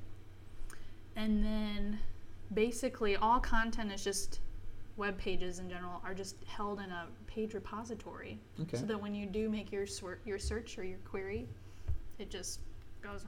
[1.17, 1.99] And then
[2.55, 4.41] basically all content is just
[4.97, 8.77] web pages in general are just held in a page repository Okay.
[8.77, 11.49] so that when you do make your sor- your search or your query,
[12.19, 12.61] it just
[13.03, 13.25] goes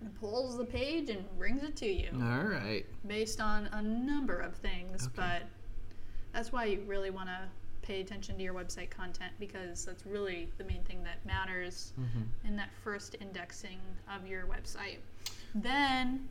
[0.00, 2.86] and pulls the page and brings it to you All right.
[3.08, 5.06] based on a number of things.
[5.06, 5.12] Okay.
[5.16, 5.42] But
[6.36, 7.38] that's why you really want to
[7.80, 12.48] pay attention to your website content because that's really the main thing that matters Mm-hmm.
[12.48, 13.78] in that first indexing
[14.14, 14.98] of your website.
[15.54, 16.28] Then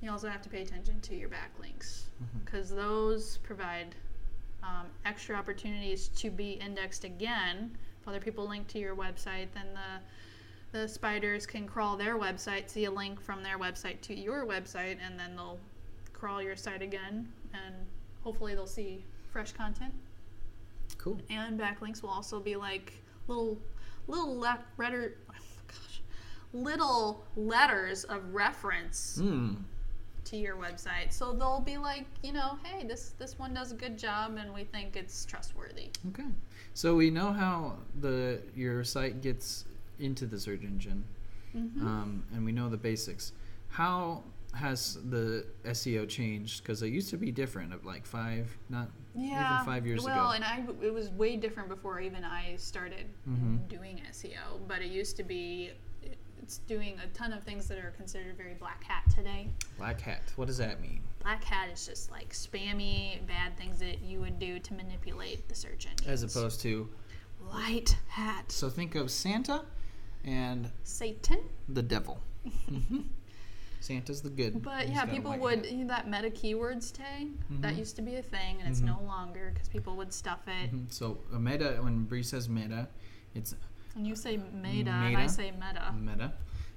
[0.00, 2.02] you also have to pay attention to your backlinks
[2.44, 3.96] because those provide
[4.62, 7.76] um, extra opportunities to be indexed again.
[8.00, 12.68] If other people link to your website, then the the spiders can crawl their website,
[12.68, 15.58] see a link from their website to your website, and then they'll
[16.12, 17.74] crawl your site again, and
[18.22, 19.92] hopefully they'll see fresh content.
[20.98, 21.18] Cool.
[21.30, 22.92] And backlinks will also be like
[23.26, 23.58] little
[24.06, 25.16] little le- letter,
[25.68, 26.00] gosh,
[26.52, 29.54] little letters of reference Hmm.
[30.24, 31.12] to your website.
[31.12, 34.52] So they'll be like, you know, hey, this this one does a good job, and
[34.52, 35.90] we think it's trustworthy.
[36.08, 36.24] Okay.
[36.74, 39.64] So we know how the your site gets
[39.98, 41.04] into the search engine,
[41.54, 41.80] Mhm.
[41.82, 43.32] um, and we know the basics.
[43.68, 44.22] How
[44.54, 46.62] has the SEO changed?
[46.62, 47.72] Because it used to be different.
[47.72, 50.22] Of like five, not yeah, even five years well, ago.
[50.24, 53.68] Well, and I it was way different before even I started Mhm.
[53.68, 54.60] doing SEO.
[54.66, 55.72] But it used to be.
[56.40, 59.50] It's doing a ton of things that are considered very black hat today.
[59.76, 60.22] Black hat.
[60.36, 61.02] What does that mean?
[61.20, 65.54] Black hat is just like spammy, bad things that you would do to manipulate the
[65.54, 66.08] search engine.
[66.08, 66.88] As opposed to,
[67.52, 69.66] light hat, so think of Santa
[70.24, 71.40] and Satan.
[71.68, 72.18] the devil.
[73.80, 74.62] Santa's the good.
[74.62, 77.28] But yeah, people would you know, that meta keywords tag
[77.60, 77.78] that Mhm.
[77.78, 78.86] used to be a thing, and it's Mhm.
[78.86, 80.72] no longer because people would stuff it.
[80.72, 80.92] Mhm.
[80.92, 82.88] So a meta, when Bree says meta,
[83.34, 83.54] it's
[83.94, 85.92] And you say meta, and I say meta.
[85.98, 86.32] meta.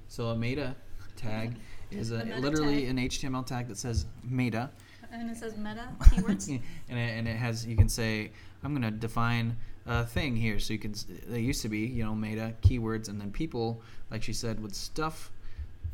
[0.08, 0.76] So a meta
[1.16, 1.56] tag
[1.92, 2.90] is a, meta literally tag.
[2.90, 4.70] an HTML tag that says meta,
[5.12, 6.48] And it says meta keywords.
[6.48, 8.32] and it, and it has you can say
[8.64, 10.60] I'm gonna define a thing here.
[10.60, 10.94] So you can
[11.28, 14.76] they used to be you know meta keywords, and then people like she said would
[14.76, 15.32] stuff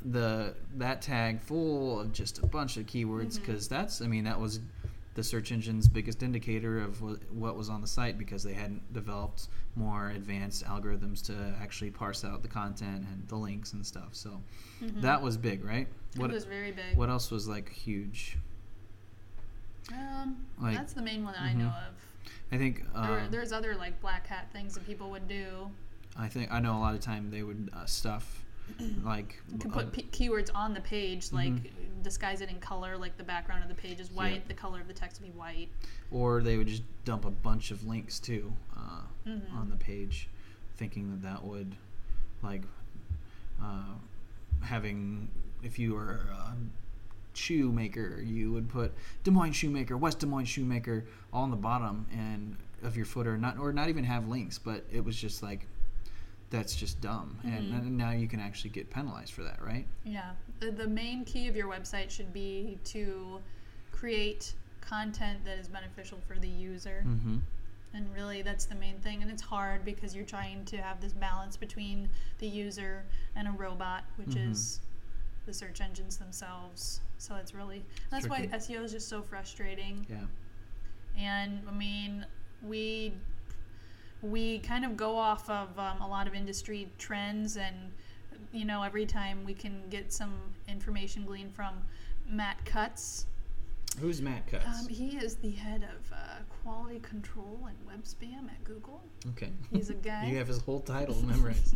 [0.05, 4.39] the that tag full of just a bunch of keywords because that's I mean that
[4.39, 4.60] was
[5.15, 8.93] the search engine's biggest indicator of wh- what was on the site because they hadn't
[8.93, 14.10] developed more advanced algorithms to actually parse out the content and the links and stuff.
[14.12, 14.39] So
[14.81, 15.01] Mhm.
[15.01, 15.88] that was big, right?
[16.17, 16.95] What it was very big.
[16.95, 18.38] what else was like huge?
[19.91, 21.95] Um, Like- that's the main one that I know of.
[22.51, 25.71] I think There, uh, there's other like black hat things that people would do.
[26.15, 28.43] I think I know a lot of time they would uh, stuff
[29.03, 32.03] like You could uh, put p- keywords on the page, like Mhm.
[32.03, 34.88] disguise it in color, like the background of the page is white, the color of
[34.88, 35.69] the text would be white.
[36.12, 39.53] or they would just dump a bunch of links too uh, Mhm.
[39.53, 40.30] on the page,
[40.77, 41.75] thinking that that would
[42.43, 42.63] like
[43.62, 43.95] uh,
[44.62, 45.30] having
[45.63, 46.56] if you were a
[47.34, 48.91] shoemaker, you would put
[49.23, 51.03] Des Moines shoemaker, West Des Moines shoemaker
[51.34, 54.84] all on the bottom and of your footer, not or not even have links, but
[54.91, 55.65] it was just like
[56.49, 57.79] that's just dumb, and, Mhm.
[57.79, 59.86] and now you can actually get penalized for that, right?
[60.05, 60.31] Yeah.
[60.60, 63.41] The, the main key of your website should be to
[63.91, 67.03] create content that is beneficial for the user.
[67.05, 67.38] Mm-hmm.
[67.93, 69.21] And really, that's the main thing.
[69.21, 73.03] And it's hard because you're trying to have this balance between the user
[73.36, 74.51] and a robot, which Mhm.
[74.51, 74.79] is
[75.45, 77.01] the search engines themselves.
[77.17, 80.05] So it's really that's why SEO is just so frustrating.
[80.10, 80.25] Yeah.
[81.17, 82.25] And I mean,
[82.62, 83.13] we
[84.21, 87.75] we kind of go off of um, a lot of industry trends, and
[88.51, 90.34] you know, every time we can get some
[90.67, 91.75] information gleaned from
[92.30, 93.25] Matt Cutts.
[93.99, 94.65] Who's Matt Cutts?
[94.82, 96.17] Um, he is the head of uh,
[96.63, 99.01] quality control and web spam at Google.
[99.30, 99.49] okay.
[99.71, 100.25] He's a guy.
[100.27, 101.75] you have his whole title memorized.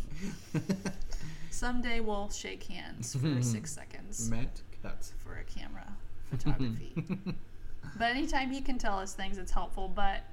[1.50, 5.14] Someday we'll shake hands for six seconds Matt Cutts.
[5.18, 5.88] for a camera
[6.30, 6.94] photography.
[7.98, 9.92] but anytime he can tell us things, it's helpful.
[9.94, 10.24] But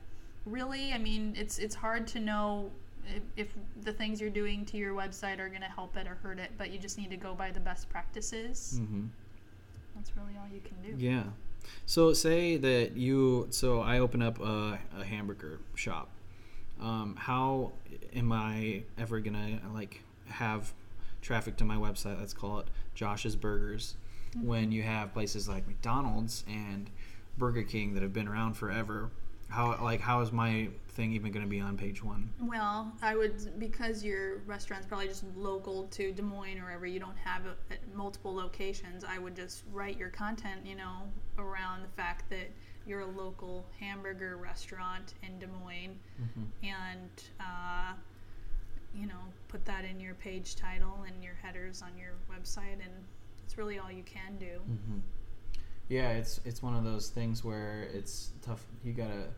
[0.51, 2.71] really, I mean, it's it's hard to know
[3.15, 6.15] if, if the things you're doing to your website are going to help it or
[6.17, 6.51] hurt it.
[6.59, 8.81] But you just need to go by the best practices.
[8.83, 9.07] hmm
[9.95, 11.03] That's really all you can do.
[11.05, 11.25] Yeah.
[11.87, 13.49] So say that you.
[13.51, 16.09] So I open up a, a hamburger shop.
[16.81, 17.73] Um, how
[18.15, 20.73] am I ever gonna like have
[21.23, 22.19] traffic to my website?
[22.19, 23.97] Let's call it Josh's Burgers.
[24.41, 26.91] When you have places like McDonald's and
[27.39, 29.11] Burger King that have been around forever,
[29.49, 32.29] how like how is my thing even going to be on page one?
[32.41, 37.01] Well, I would because your restaurant's probably just local to Des Moines or wherever you
[37.01, 39.05] don't have it at multiple locations.
[39.05, 41.03] I would just write your content, you know,
[41.39, 42.51] around the fact that
[42.87, 45.99] you're a local hamburger restaurant in Des Moines,
[46.63, 47.93] and uh,
[48.95, 52.93] you know, put that in your page title and your headers on your website, and
[53.41, 54.61] that's really all you can do.
[54.71, 54.99] Mm-hmm.
[55.88, 58.64] Yeah, it's it's one of those things where it's tough.
[58.85, 59.29] You gotta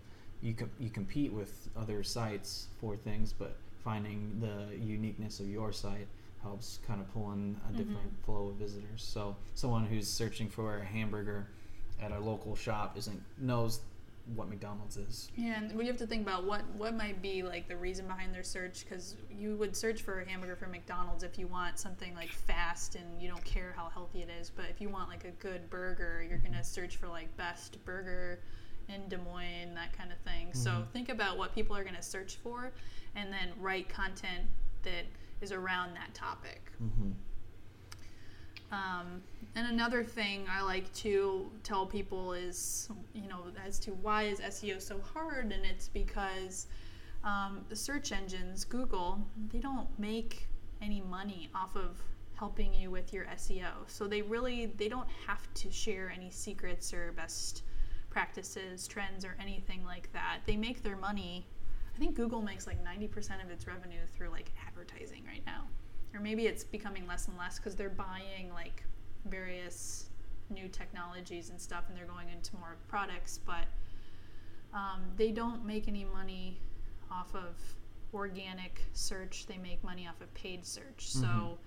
[0.42, 5.72] you com- you compete with other sites for things, but finding the uniqueness of your
[5.72, 6.06] site
[6.42, 8.24] helps kind of pull in a different Mhm.
[8.24, 9.02] flow of visitors.
[9.02, 11.48] So someone who's searching for a hamburger
[12.00, 13.80] at a local shop isn't knows
[14.34, 15.30] what McDonald's is.
[15.36, 18.34] Yeah, and we have to think about what what might be like the reason behind
[18.34, 22.14] their search because you would search for a hamburger from McDonald's if you want something
[22.14, 24.50] like fast and you don't care how healthy it is.
[24.50, 28.40] But if you want like a good burger, you're gonna search for like best burger
[28.88, 30.52] in Des Moines, that kind of thing.
[30.52, 30.88] So Mhm.
[30.92, 32.72] think about what people are gonna search for,
[33.14, 34.48] and then write content
[34.82, 35.04] that
[35.40, 36.72] is around that topic.
[36.82, 37.12] Mm-hmm.
[38.72, 39.22] Um,
[39.56, 44.40] and another thing I like to tell people is, you know, as to why is
[44.40, 46.68] SEO so hard, and it's because
[47.24, 49.20] um, the search engines, Google,
[49.52, 50.46] they don't make
[50.80, 52.00] any money off of
[52.34, 53.70] helping you with your SEO.
[53.86, 57.64] So they really they don't have to share any secrets or best
[58.08, 60.38] practices, trends, or anything like that.
[60.46, 61.46] They make their money.
[61.94, 65.66] I think Google makes like 90% of its revenue through like advertising right now
[66.14, 68.82] or maybe it's becoming less and less because they're buying like
[69.26, 70.08] various
[70.48, 73.66] new technologies and stuff and they're going into more products but
[74.72, 76.58] um, they don't make any money
[77.10, 77.56] off of
[78.14, 79.46] organic search.
[79.46, 81.08] They make money off of paid search.
[81.08, 81.58] So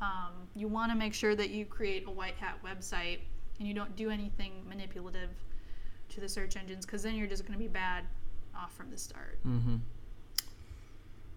[0.00, 3.18] um, you want to make sure that you create a white hat website
[3.58, 5.30] and you don't do anything manipulative
[6.10, 8.04] to the search engines because then you're just going to be bad
[8.56, 9.38] off from the start.
[9.46, 9.76] Mm-hmm.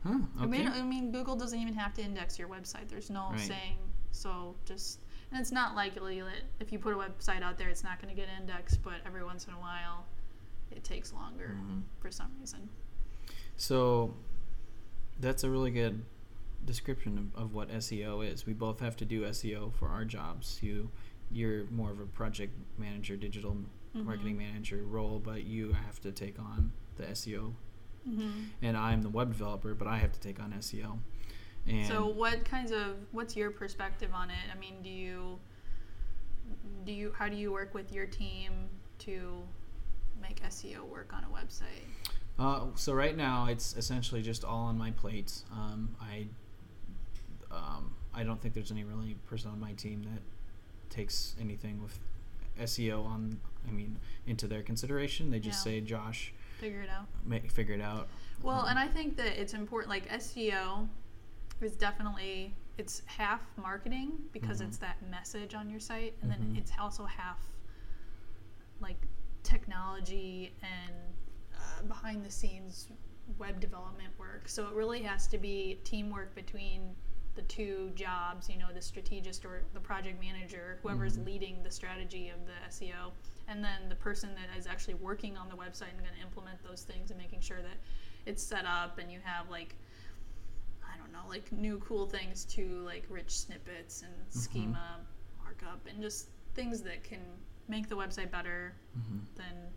[0.03, 0.19] Huh.
[0.39, 2.89] I mean, I mean, Google doesn't even have to index your website.
[2.89, 3.39] There's no Right.
[3.39, 3.77] saying.
[4.11, 4.99] So just,
[5.31, 8.13] And it's not likely that if you put a website out there, it's not going
[8.13, 10.05] to get indexed, but every once in a while,
[10.69, 11.81] it takes longer Mhm.
[11.99, 12.69] for some reason.
[13.57, 14.13] So
[15.19, 16.05] that's a really good
[16.65, 18.45] description of, of what SEO is.
[18.45, 20.61] We both have to do SEO for our jobs.
[20.61, 20.91] You
[21.31, 23.57] you're more of a project manager, digital
[23.95, 24.03] Mhm.
[24.05, 27.55] marketing manager role, but you have to take on the SEO.
[28.07, 28.29] Mm-hmm.
[28.61, 30.99] And I'm the web developer, but I have to take on SEO.
[31.67, 34.35] And So, what kinds of what's your perspective on it?
[34.53, 35.39] I mean, do you
[36.85, 38.51] do you how do you work with your team
[38.99, 39.41] to
[40.21, 41.85] make SEO work on a website?
[42.37, 45.43] Uh, so right now it's essentially just all on my plate.
[45.53, 46.27] Um, I
[47.51, 50.21] um, I don't think there's any really person on my team that
[50.93, 51.97] takes anything with
[52.59, 53.39] SEO on.
[53.67, 55.29] I mean, into their consideration.
[55.31, 55.71] They just Yeah.
[55.71, 56.33] say, "Josh,
[56.63, 57.08] Figure it out.
[57.26, 58.08] make figure it out."
[58.41, 59.89] Well, Um, and I think that it's important.
[59.89, 60.88] Like SEO
[61.60, 64.67] is definitely it's half marketing because Mhm.
[64.67, 66.38] it's that message on your site, and Mhm.
[66.38, 67.39] then it's also half
[68.80, 69.08] like
[69.43, 70.93] technology and
[71.56, 72.89] uh, behind the scenes
[73.38, 74.47] web development work.
[74.49, 76.95] So it really has to be teamwork between
[77.35, 78.49] the two jobs.
[78.49, 81.25] You know, the strategist or the project manager, whoever's Mhm.
[81.25, 83.11] leading the strategy of the SEO,
[83.47, 86.61] and then the person that is actually working on the website and going to implement
[86.63, 87.77] those things and making sure that
[88.25, 89.75] it's set up and you have like
[90.85, 94.99] I don't know, like new cool things to like rich snippets and schema
[95.43, 97.19] markup and just things that can
[97.67, 99.21] make the website better Mhm.
[99.35, 99.73] than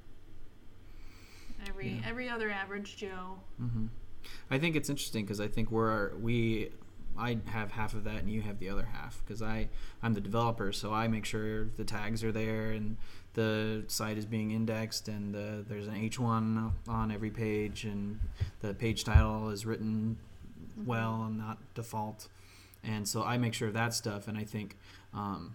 [1.67, 2.03] every Yeah.
[2.05, 3.41] every other average Joe.
[3.57, 3.87] hmm
[4.51, 6.71] I think it's interesting because I think we're we
[7.19, 9.69] I have half of that and you have the other half because I
[10.03, 12.97] I'm the developer so I make sure the tags are there and
[13.35, 18.19] the site is being indexed and the, there's an H1 on every page and
[18.61, 20.17] the page title is written
[20.87, 22.29] well and not default.
[22.83, 24.77] And so I make sure of that stuff and I think
[25.13, 25.55] um,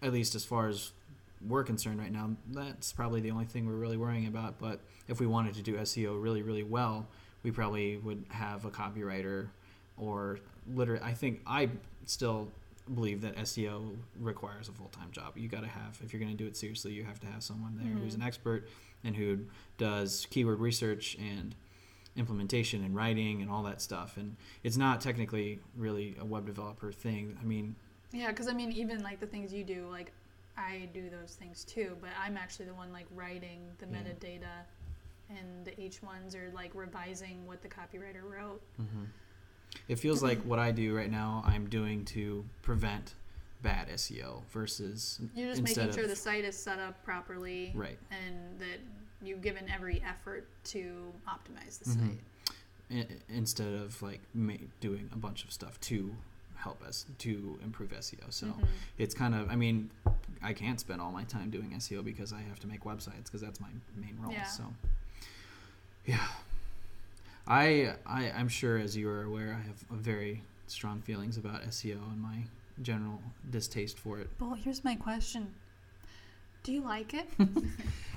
[0.00, 0.92] at least as far as
[1.48, 5.18] we're concerned right now that's probably the only thing we're really worrying about but if
[5.18, 7.04] we wanted to do SEO really really well
[7.42, 9.48] we probably would have a copywriter
[9.96, 10.38] or
[10.74, 11.68] literally I think I
[12.06, 12.48] still
[12.94, 15.36] believe that SEO requires a full-time job.
[15.38, 17.42] You got to have if you're going to do it seriously, you have to have
[17.42, 18.16] someone there who's Mhm.
[18.16, 18.68] an expert
[19.04, 19.38] and who
[19.78, 21.54] does keyword research and
[22.16, 24.16] implementation and writing and all that stuff.
[24.16, 27.36] And it's not technically really a web developer thing.
[27.40, 27.74] I mean,
[28.12, 30.12] Yeah, because I mean, even like the things you do, like
[30.56, 34.02] I do those things too, but I'm actually the one like writing the Yeah.
[34.02, 34.64] metadata,
[35.30, 38.60] and the H ones are like revising what the copywriter wrote.
[39.88, 43.14] It feels like what I do right now I'm doing to prevent
[43.62, 47.98] bad SEO versus You're just making sure of- the site is set up properly, right.
[48.10, 48.78] and that
[49.22, 52.18] you've given every effort to optimize the Mhm.
[52.98, 53.10] site.
[53.28, 54.20] Instead of like
[54.80, 56.14] doing a bunch of stuff to
[56.56, 58.30] help us to improve SEO.
[58.30, 58.66] So Mhm.
[58.98, 59.90] it's kind of I mean
[60.42, 63.40] I can't spend all my time doing SEO because I have to make websites because
[63.40, 64.32] that's my main role.
[64.32, 64.46] Yeah.
[64.46, 64.74] So
[66.04, 66.26] yeah,
[67.46, 71.98] I I I'm sure as you are aware I have very strong feelings about SEO
[72.12, 72.44] and my
[72.80, 74.30] general distaste for it.
[74.40, 75.54] Well, here's my question:
[76.62, 77.28] Do you like it?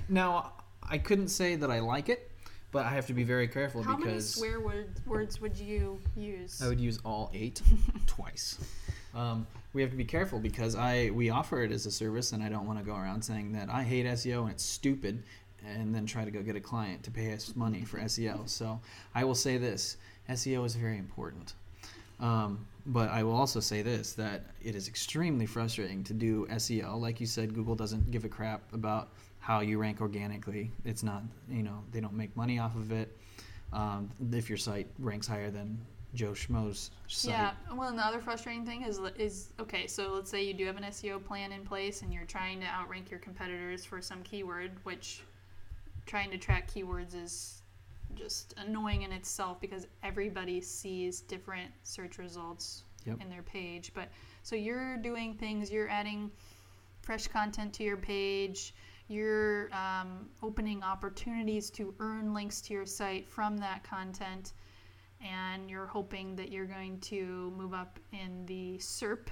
[0.08, 0.52] Now
[0.88, 2.30] I couldn't say that I like it,
[2.70, 6.00] but I have to be very careful How many because swear words, words would you
[6.16, 6.62] use?
[6.62, 7.60] I would use all eight
[8.06, 8.58] twice.
[9.14, 12.42] Um, we have to be careful because I we offer it as a service, and
[12.42, 15.24] I don't want to go around saying that I hate SEO and it's stupid,
[15.66, 18.48] and then try to go get a client to pay us money for SEO.
[18.48, 18.80] So
[19.14, 19.96] I will say this:
[20.28, 21.54] SEO is very important.
[22.18, 26.98] Um, but I will also say this that it is extremely frustrating to do SEO.
[27.00, 30.70] Like you said, Google doesn't give a crap about how you rank organically.
[30.84, 33.16] It's not, you know, they don't make money off of it.
[33.72, 35.78] Um, if your site ranks higher than
[36.14, 37.32] Joe Schmo's site.
[37.32, 37.52] Yeah.
[37.74, 39.86] Well, and the other frustrating thing is is okay.
[39.86, 42.66] So let's say you do have an SEO plan in place, and you're trying to
[42.66, 45.22] outrank your competitors for some keyword, which
[46.06, 47.62] trying to track keywords is
[48.14, 53.20] just annoying in itself because everybody sees different search results Yep.
[53.20, 53.92] in their page.
[53.94, 54.08] But
[54.42, 55.70] so you're doing things.
[55.70, 56.28] You're adding
[57.02, 58.74] fresh content to your page.
[59.06, 64.54] You're um, opening opportunities to earn links to your site from that content
[65.24, 69.28] and you're hoping that you're going to move up in the SERP,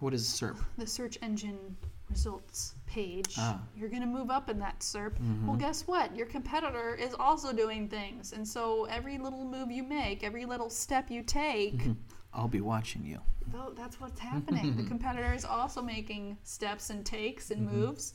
[0.00, 0.56] What is SERP?
[0.78, 1.76] the search engine
[2.08, 3.34] results page.
[3.38, 3.60] Ah.
[3.76, 5.18] You're going to move up in that SERP.
[5.18, 5.46] Mhm.
[5.46, 6.14] Well, guess what?
[6.16, 8.32] Your competitor is also doing things.
[8.32, 11.80] And so every little move you make, every little step you take,
[12.32, 13.20] I'll be watching you.
[13.76, 14.76] that's what's happening.
[14.76, 18.14] the competitor is also making steps and takes and moves.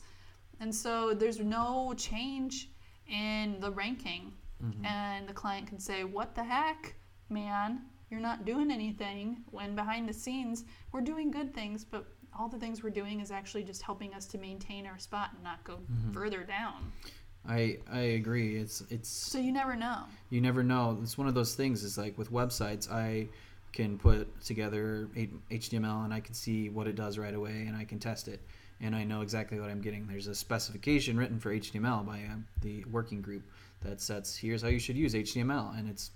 [0.60, 2.70] And so there's no change
[3.08, 4.32] in the ranking.
[4.62, 4.84] Mm-hmm.
[4.84, 6.94] And the client can say, What the heck,
[7.28, 7.82] man?
[8.10, 12.04] you're not doing anything when behind the scenes we're doing good things, but
[12.38, 15.42] all the things we're doing is actually just helping us to maintain our spot and
[15.42, 15.78] not go
[16.12, 16.92] further down.
[17.48, 18.56] I I agree.
[18.56, 20.04] It's it's So you never know.
[20.30, 20.98] you never know.
[21.02, 21.82] It's one of those things.
[21.82, 23.28] Is like with websites, I
[23.72, 25.08] can put together
[25.50, 28.40] HTML and I can see what it does right away, and I can test it,
[28.80, 30.06] and I know exactly what I'm getting.
[30.06, 33.42] There's a specification written for HTML by uh, the working group
[33.80, 36.10] that sets here's how you should use HTML, and it's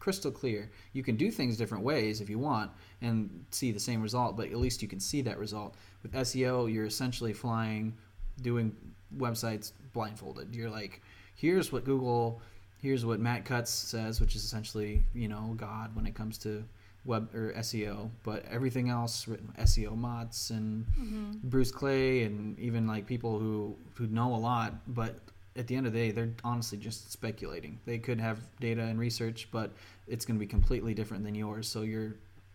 [0.00, 0.70] crystal clear.
[0.92, 2.72] You can do things different ways if you want
[3.02, 5.76] and see the same result, but at least you can see that result.
[6.02, 7.94] With SEO, you're essentially flying,
[8.42, 8.74] doing
[9.16, 10.54] websites blindfolded.
[10.54, 11.02] You're like,
[11.34, 12.40] here's what Google,
[12.82, 16.64] here's what Matt Cutts says, which is essentially you know God when it comes to
[17.04, 18.10] web or SEO.
[18.22, 21.32] But everything else, written SEOmoz and mm-hmm.
[21.44, 25.18] Bruce Clay and even like people who who know a lot, but
[25.56, 27.80] at the end of the day, they're honestly just speculating.
[27.84, 29.72] They could have data and research, but
[30.06, 31.68] it's going to be completely different than yours.
[31.68, 32.14] So you're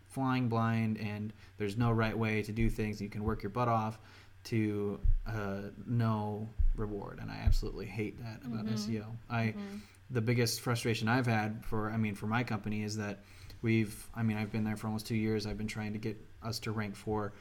[0.09, 3.01] flying blind, and there's no right way to do things.
[3.01, 3.99] You can work your butt off
[4.45, 8.75] to uh, no reward, and I absolutely hate that about mm-hmm.
[8.75, 9.05] SEO.
[9.29, 9.77] I mm-hmm.
[10.11, 13.19] the biggest frustration I've had for I mean for my company is that
[13.61, 15.45] we've I mean I've been there for almost two years.
[15.45, 17.33] I've been trying to get us to rank for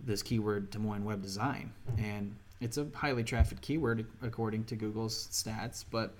[0.00, 2.04] this keyword Des Moines web design, mm-hmm.
[2.04, 6.14] and it's a highly trafficked keyword according to Google's stats, but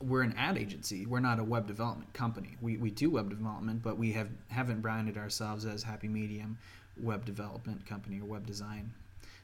[0.00, 1.06] we're an ad agency.
[1.06, 2.56] We're not a web development company.
[2.60, 6.58] We, we do web development, but we have haven't branded ourselves as Happy Medium
[7.00, 8.92] web development company or web design.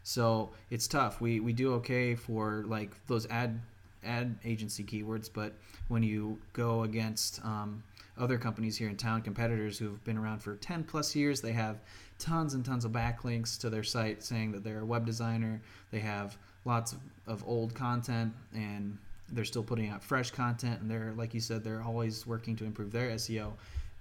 [0.03, 1.21] So it's tough.
[1.21, 3.61] We we do okay for like those ad
[4.05, 5.55] ad agency keywords, but
[5.89, 7.83] when you go against um,
[8.19, 11.81] other companies here in town, competitors who've been around for 10 plus years, they have
[12.23, 15.61] tons and tons of backlinks to their site saying that they're a web designer.
[15.91, 18.97] They have lots of, of old content and
[19.33, 22.65] they're still putting out fresh content and they're like you said they're always working to
[22.65, 23.53] improve their SEO.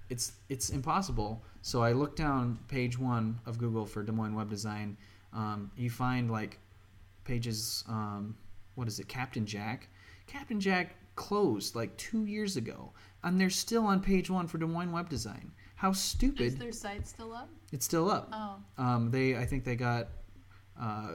[0.10, 1.42] It's it's impossible.
[1.64, 4.98] So I looked down page one of Google for Des Moines web design.
[5.34, 6.60] Um, you find like
[7.24, 7.84] pages.
[7.88, 8.36] Um,
[8.76, 9.88] what is it, Captain Jack?
[10.28, 12.92] Captain Jack closed like two years ago,
[13.24, 15.52] and they're still on page one for Des Moines web design.
[15.82, 16.42] How stupid!
[16.42, 17.50] Is their site still up?
[17.72, 18.30] It's still up.
[18.32, 18.58] Oh.
[18.78, 20.10] Um, they, I think they got
[20.80, 21.14] uh,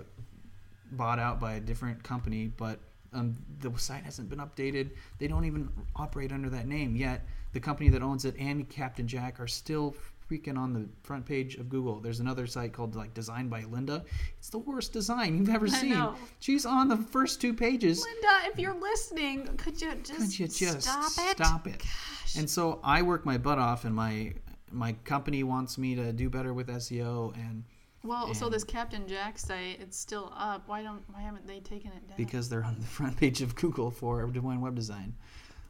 [0.91, 2.81] bought out by a different company, but
[3.12, 4.91] um, the site hasn't been updated.
[5.21, 7.25] They don't even operate under that name yet.
[7.53, 9.95] The company that owns it and Captain Jack are still
[10.29, 12.01] freaking on the front page of Google.
[12.01, 14.05] There's another site called like Designed by Linda.
[14.37, 15.91] It's the worst design you've ever I seen.
[15.91, 16.17] know.
[16.41, 18.05] She's on the first two pages.
[18.05, 21.37] Linda, if you're listening, could you just, Could you just stop it?
[21.37, 21.79] stop it?
[21.79, 22.35] Gosh.
[22.37, 24.33] And so I work my butt off, and my
[24.73, 27.64] my company wants me to do better with SEO, and
[28.03, 30.62] Well, so this Captain Jack site, it's still up.
[30.69, 31.03] Why don't?
[31.12, 32.17] Why haven't they taken it down?
[32.17, 35.14] because they're on the front page of Google for Moines web design.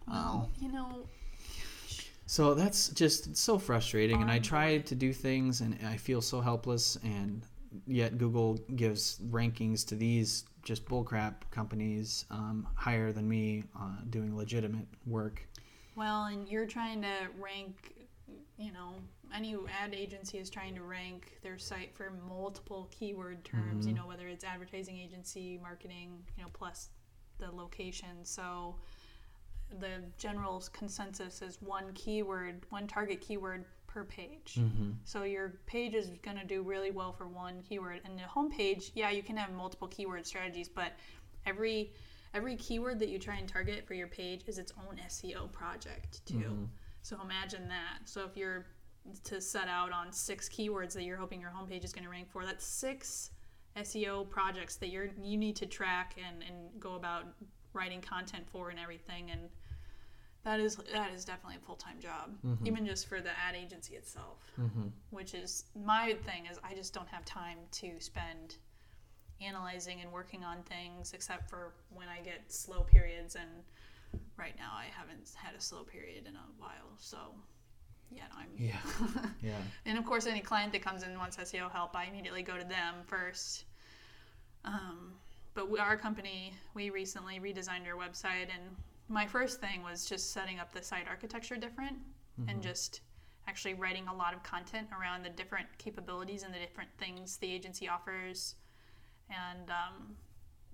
[0.09, 1.07] well, you know,
[2.27, 6.41] So that's just so frustrating, and I try to do things, and I feel so
[6.41, 7.43] helpless, and
[7.87, 14.37] yet Google gives rankings to these just bullcrap companies um, higher than me uh, doing
[14.37, 15.47] legitimate work.
[15.95, 17.93] well, and you're trying to rank.
[18.59, 18.95] You know,
[19.35, 23.87] any ad agency is trying to rank their site for multiple keyword terms.
[23.87, 23.97] You Mhm.
[23.97, 26.91] know, whether it's advertising agency, marketing, you know, plus
[27.39, 28.25] the location.
[28.25, 28.77] So
[29.79, 34.55] the general consensus is one keyword, one target keyword per page.
[34.59, 34.93] Mm-hmm.
[35.05, 38.91] So your page is going to do really well for one keyword, and the homepage,
[38.95, 40.93] yeah, you can have multiple keyword strategies, but
[41.47, 41.93] every
[42.35, 46.25] every keyword that you try and target for your page is its own SEO project
[46.27, 46.35] too.
[46.39, 46.69] Mhm.
[47.07, 47.99] So imagine that.
[48.09, 48.67] So if you're
[49.23, 52.29] to set out on six keywords that you're hoping your homepage is going to rank
[52.33, 53.31] for, that's six
[53.77, 57.25] SEO projects that you're you need to track and and go about
[57.75, 59.43] writing content for and everything and
[60.45, 62.67] that is that is definitely a full-time job Mhm.
[62.67, 64.87] even just for the ad agency itself Mm-hmm.
[65.11, 68.57] which is my thing is I just don't have time to spend
[69.43, 73.51] analyzing and working on things except for when I get slow periods and
[74.37, 77.19] right now I haven't had a slow period in a while so
[78.11, 78.77] yeah I'm Yeah,
[79.43, 79.53] yeah.
[79.85, 82.57] and of course any client that comes in and wants SEO help I immediately go
[82.57, 83.65] to them first.
[84.65, 85.13] Um,
[85.55, 88.77] but we, our company we recently redesigned our website and
[89.09, 91.97] my first thing was just setting up the site architecture different
[92.49, 93.01] and just
[93.49, 97.51] actually writing a lot of content around the different capabilities and the different things the
[97.51, 98.57] agency offers.
[99.31, 100.17] And um,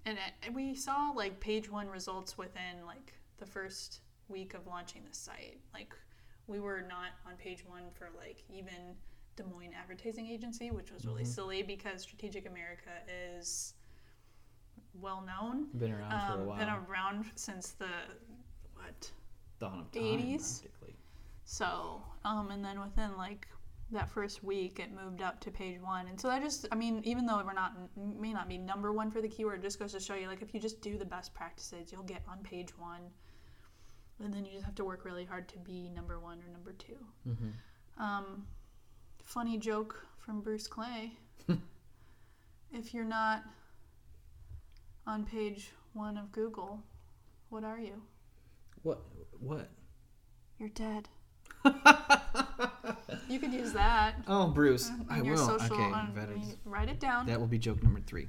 [0.05, 3.13] and it, we saw like page one results within like
[3.43, 5.93] the first week of launching the site like
[6.47, 8.95] we were not on page one for like even
[9.35, 11.35] Des Moines advertising agency which was really Mhm.
[11.35, 12.91] silly because strategic america
[13.37, 13.75] is
[14.95, 16.59] well known Been around for a um, while.
[16.59, 17.89] been around since the
[18.77, 19.11] what
[19.59, 20.61] Dawn of time, 80s?
[20.61, 20.95] practically.
[21.45, 23.49] So, um, and then within like
[23.91, 26.07] that first week, it moved up to page one.
[26.09, 29.11] And so that just, I mean, even though we're not, may not be number one
[29.11, 31.05] for the keyword, it just goes to show you, like, if you just do the
[31.05, 33.03] best practices, you'll get on page one.
[34.23, 36.73] And then you just have to work really hard to be number one or number
[36.73, 36.93] 2
[37.29, 38.03] Mm-hmm.
[38.03, 38.47] Um,
[39.25, 41.13] funny joke from Bruce Clay.
[42.73, 43.45] if you're not
[45.07, 46.81] on page one of Google,
[47.51, 48.01] what are you?
[48.83, 49.03] What?
[49.41, 49.69] What?
[50.59, 51.09] You're dead.
[53.29, 54.17] You could use that.
[54.29, 55.37] Oh, Bruce, in I will.
[55.39, 55.75] social.
[55.75, 57.25] okay, on- write it down.
[57.27, 58.29] That will be joke number three.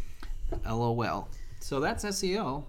[0.68, 1.28] LOL.
[1.60, 2.64] So that's SEO.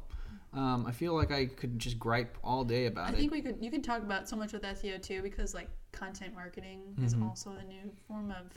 [0.58, 3.14] Um, I feel like I could just gripe all day about I it.
[3.14, 3.58] I think we could.
[3.62, 7.28] You could talk about so much with SEO too, because like content marketing is Mhm.
[7.30, 8.52] also a new form of.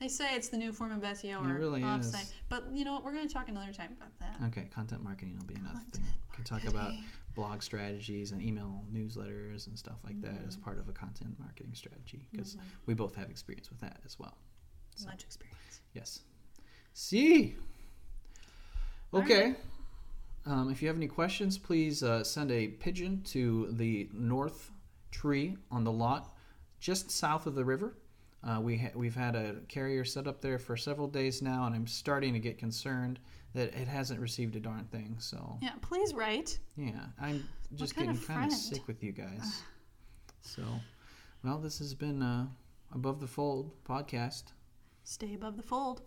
[0.00, 2.34] They say it's the new form of SEO It or really offsite, is.
[2.48, 3.04] but you know what?
[3.04, 4.36] We're going to talk another time about that.
[4.48, 6.14] Okay, content marketing will be another Content thing.
[6.30, 6.92] We can talk about
[7.36, 10.48] blog strategies and email newsletters and stuff like that Mm-hmm.
[10.48, 14.18] as part of a content marketing strategy because we both have experience with that as
[14.18, 14.36] well.
[14.96, 15.80] So, Much experience.
[15.94, 16.20] yes.
[16.92, 17.54] See.
[19.12, 19.54] Okay.
[20.46, 24.70] Um, if you have any questions, please uh, send a pigeon to the north
[25.10, 26.36] tree on the lot
[26.80, 27.96] just south of the river.
[28.46, 31.74] Uh, we ha- we've had a carrier set up there for several days now, and
[31.74, 33.18] I'm starting to get concerned
[33.54, 35.16] that it hasn't received a darn thing.
[35.18, 36.58] So Yeah, please write.
[36.76, 39.62] yeah, I'm just kind getting of kind of sick with you guys.
[40.42, 40.62] so,
[41.42, 42.46] well, this has been uh,
[42.94, 44.44] above the fold podcast.
[45.04, 46.02] Stay above the fold.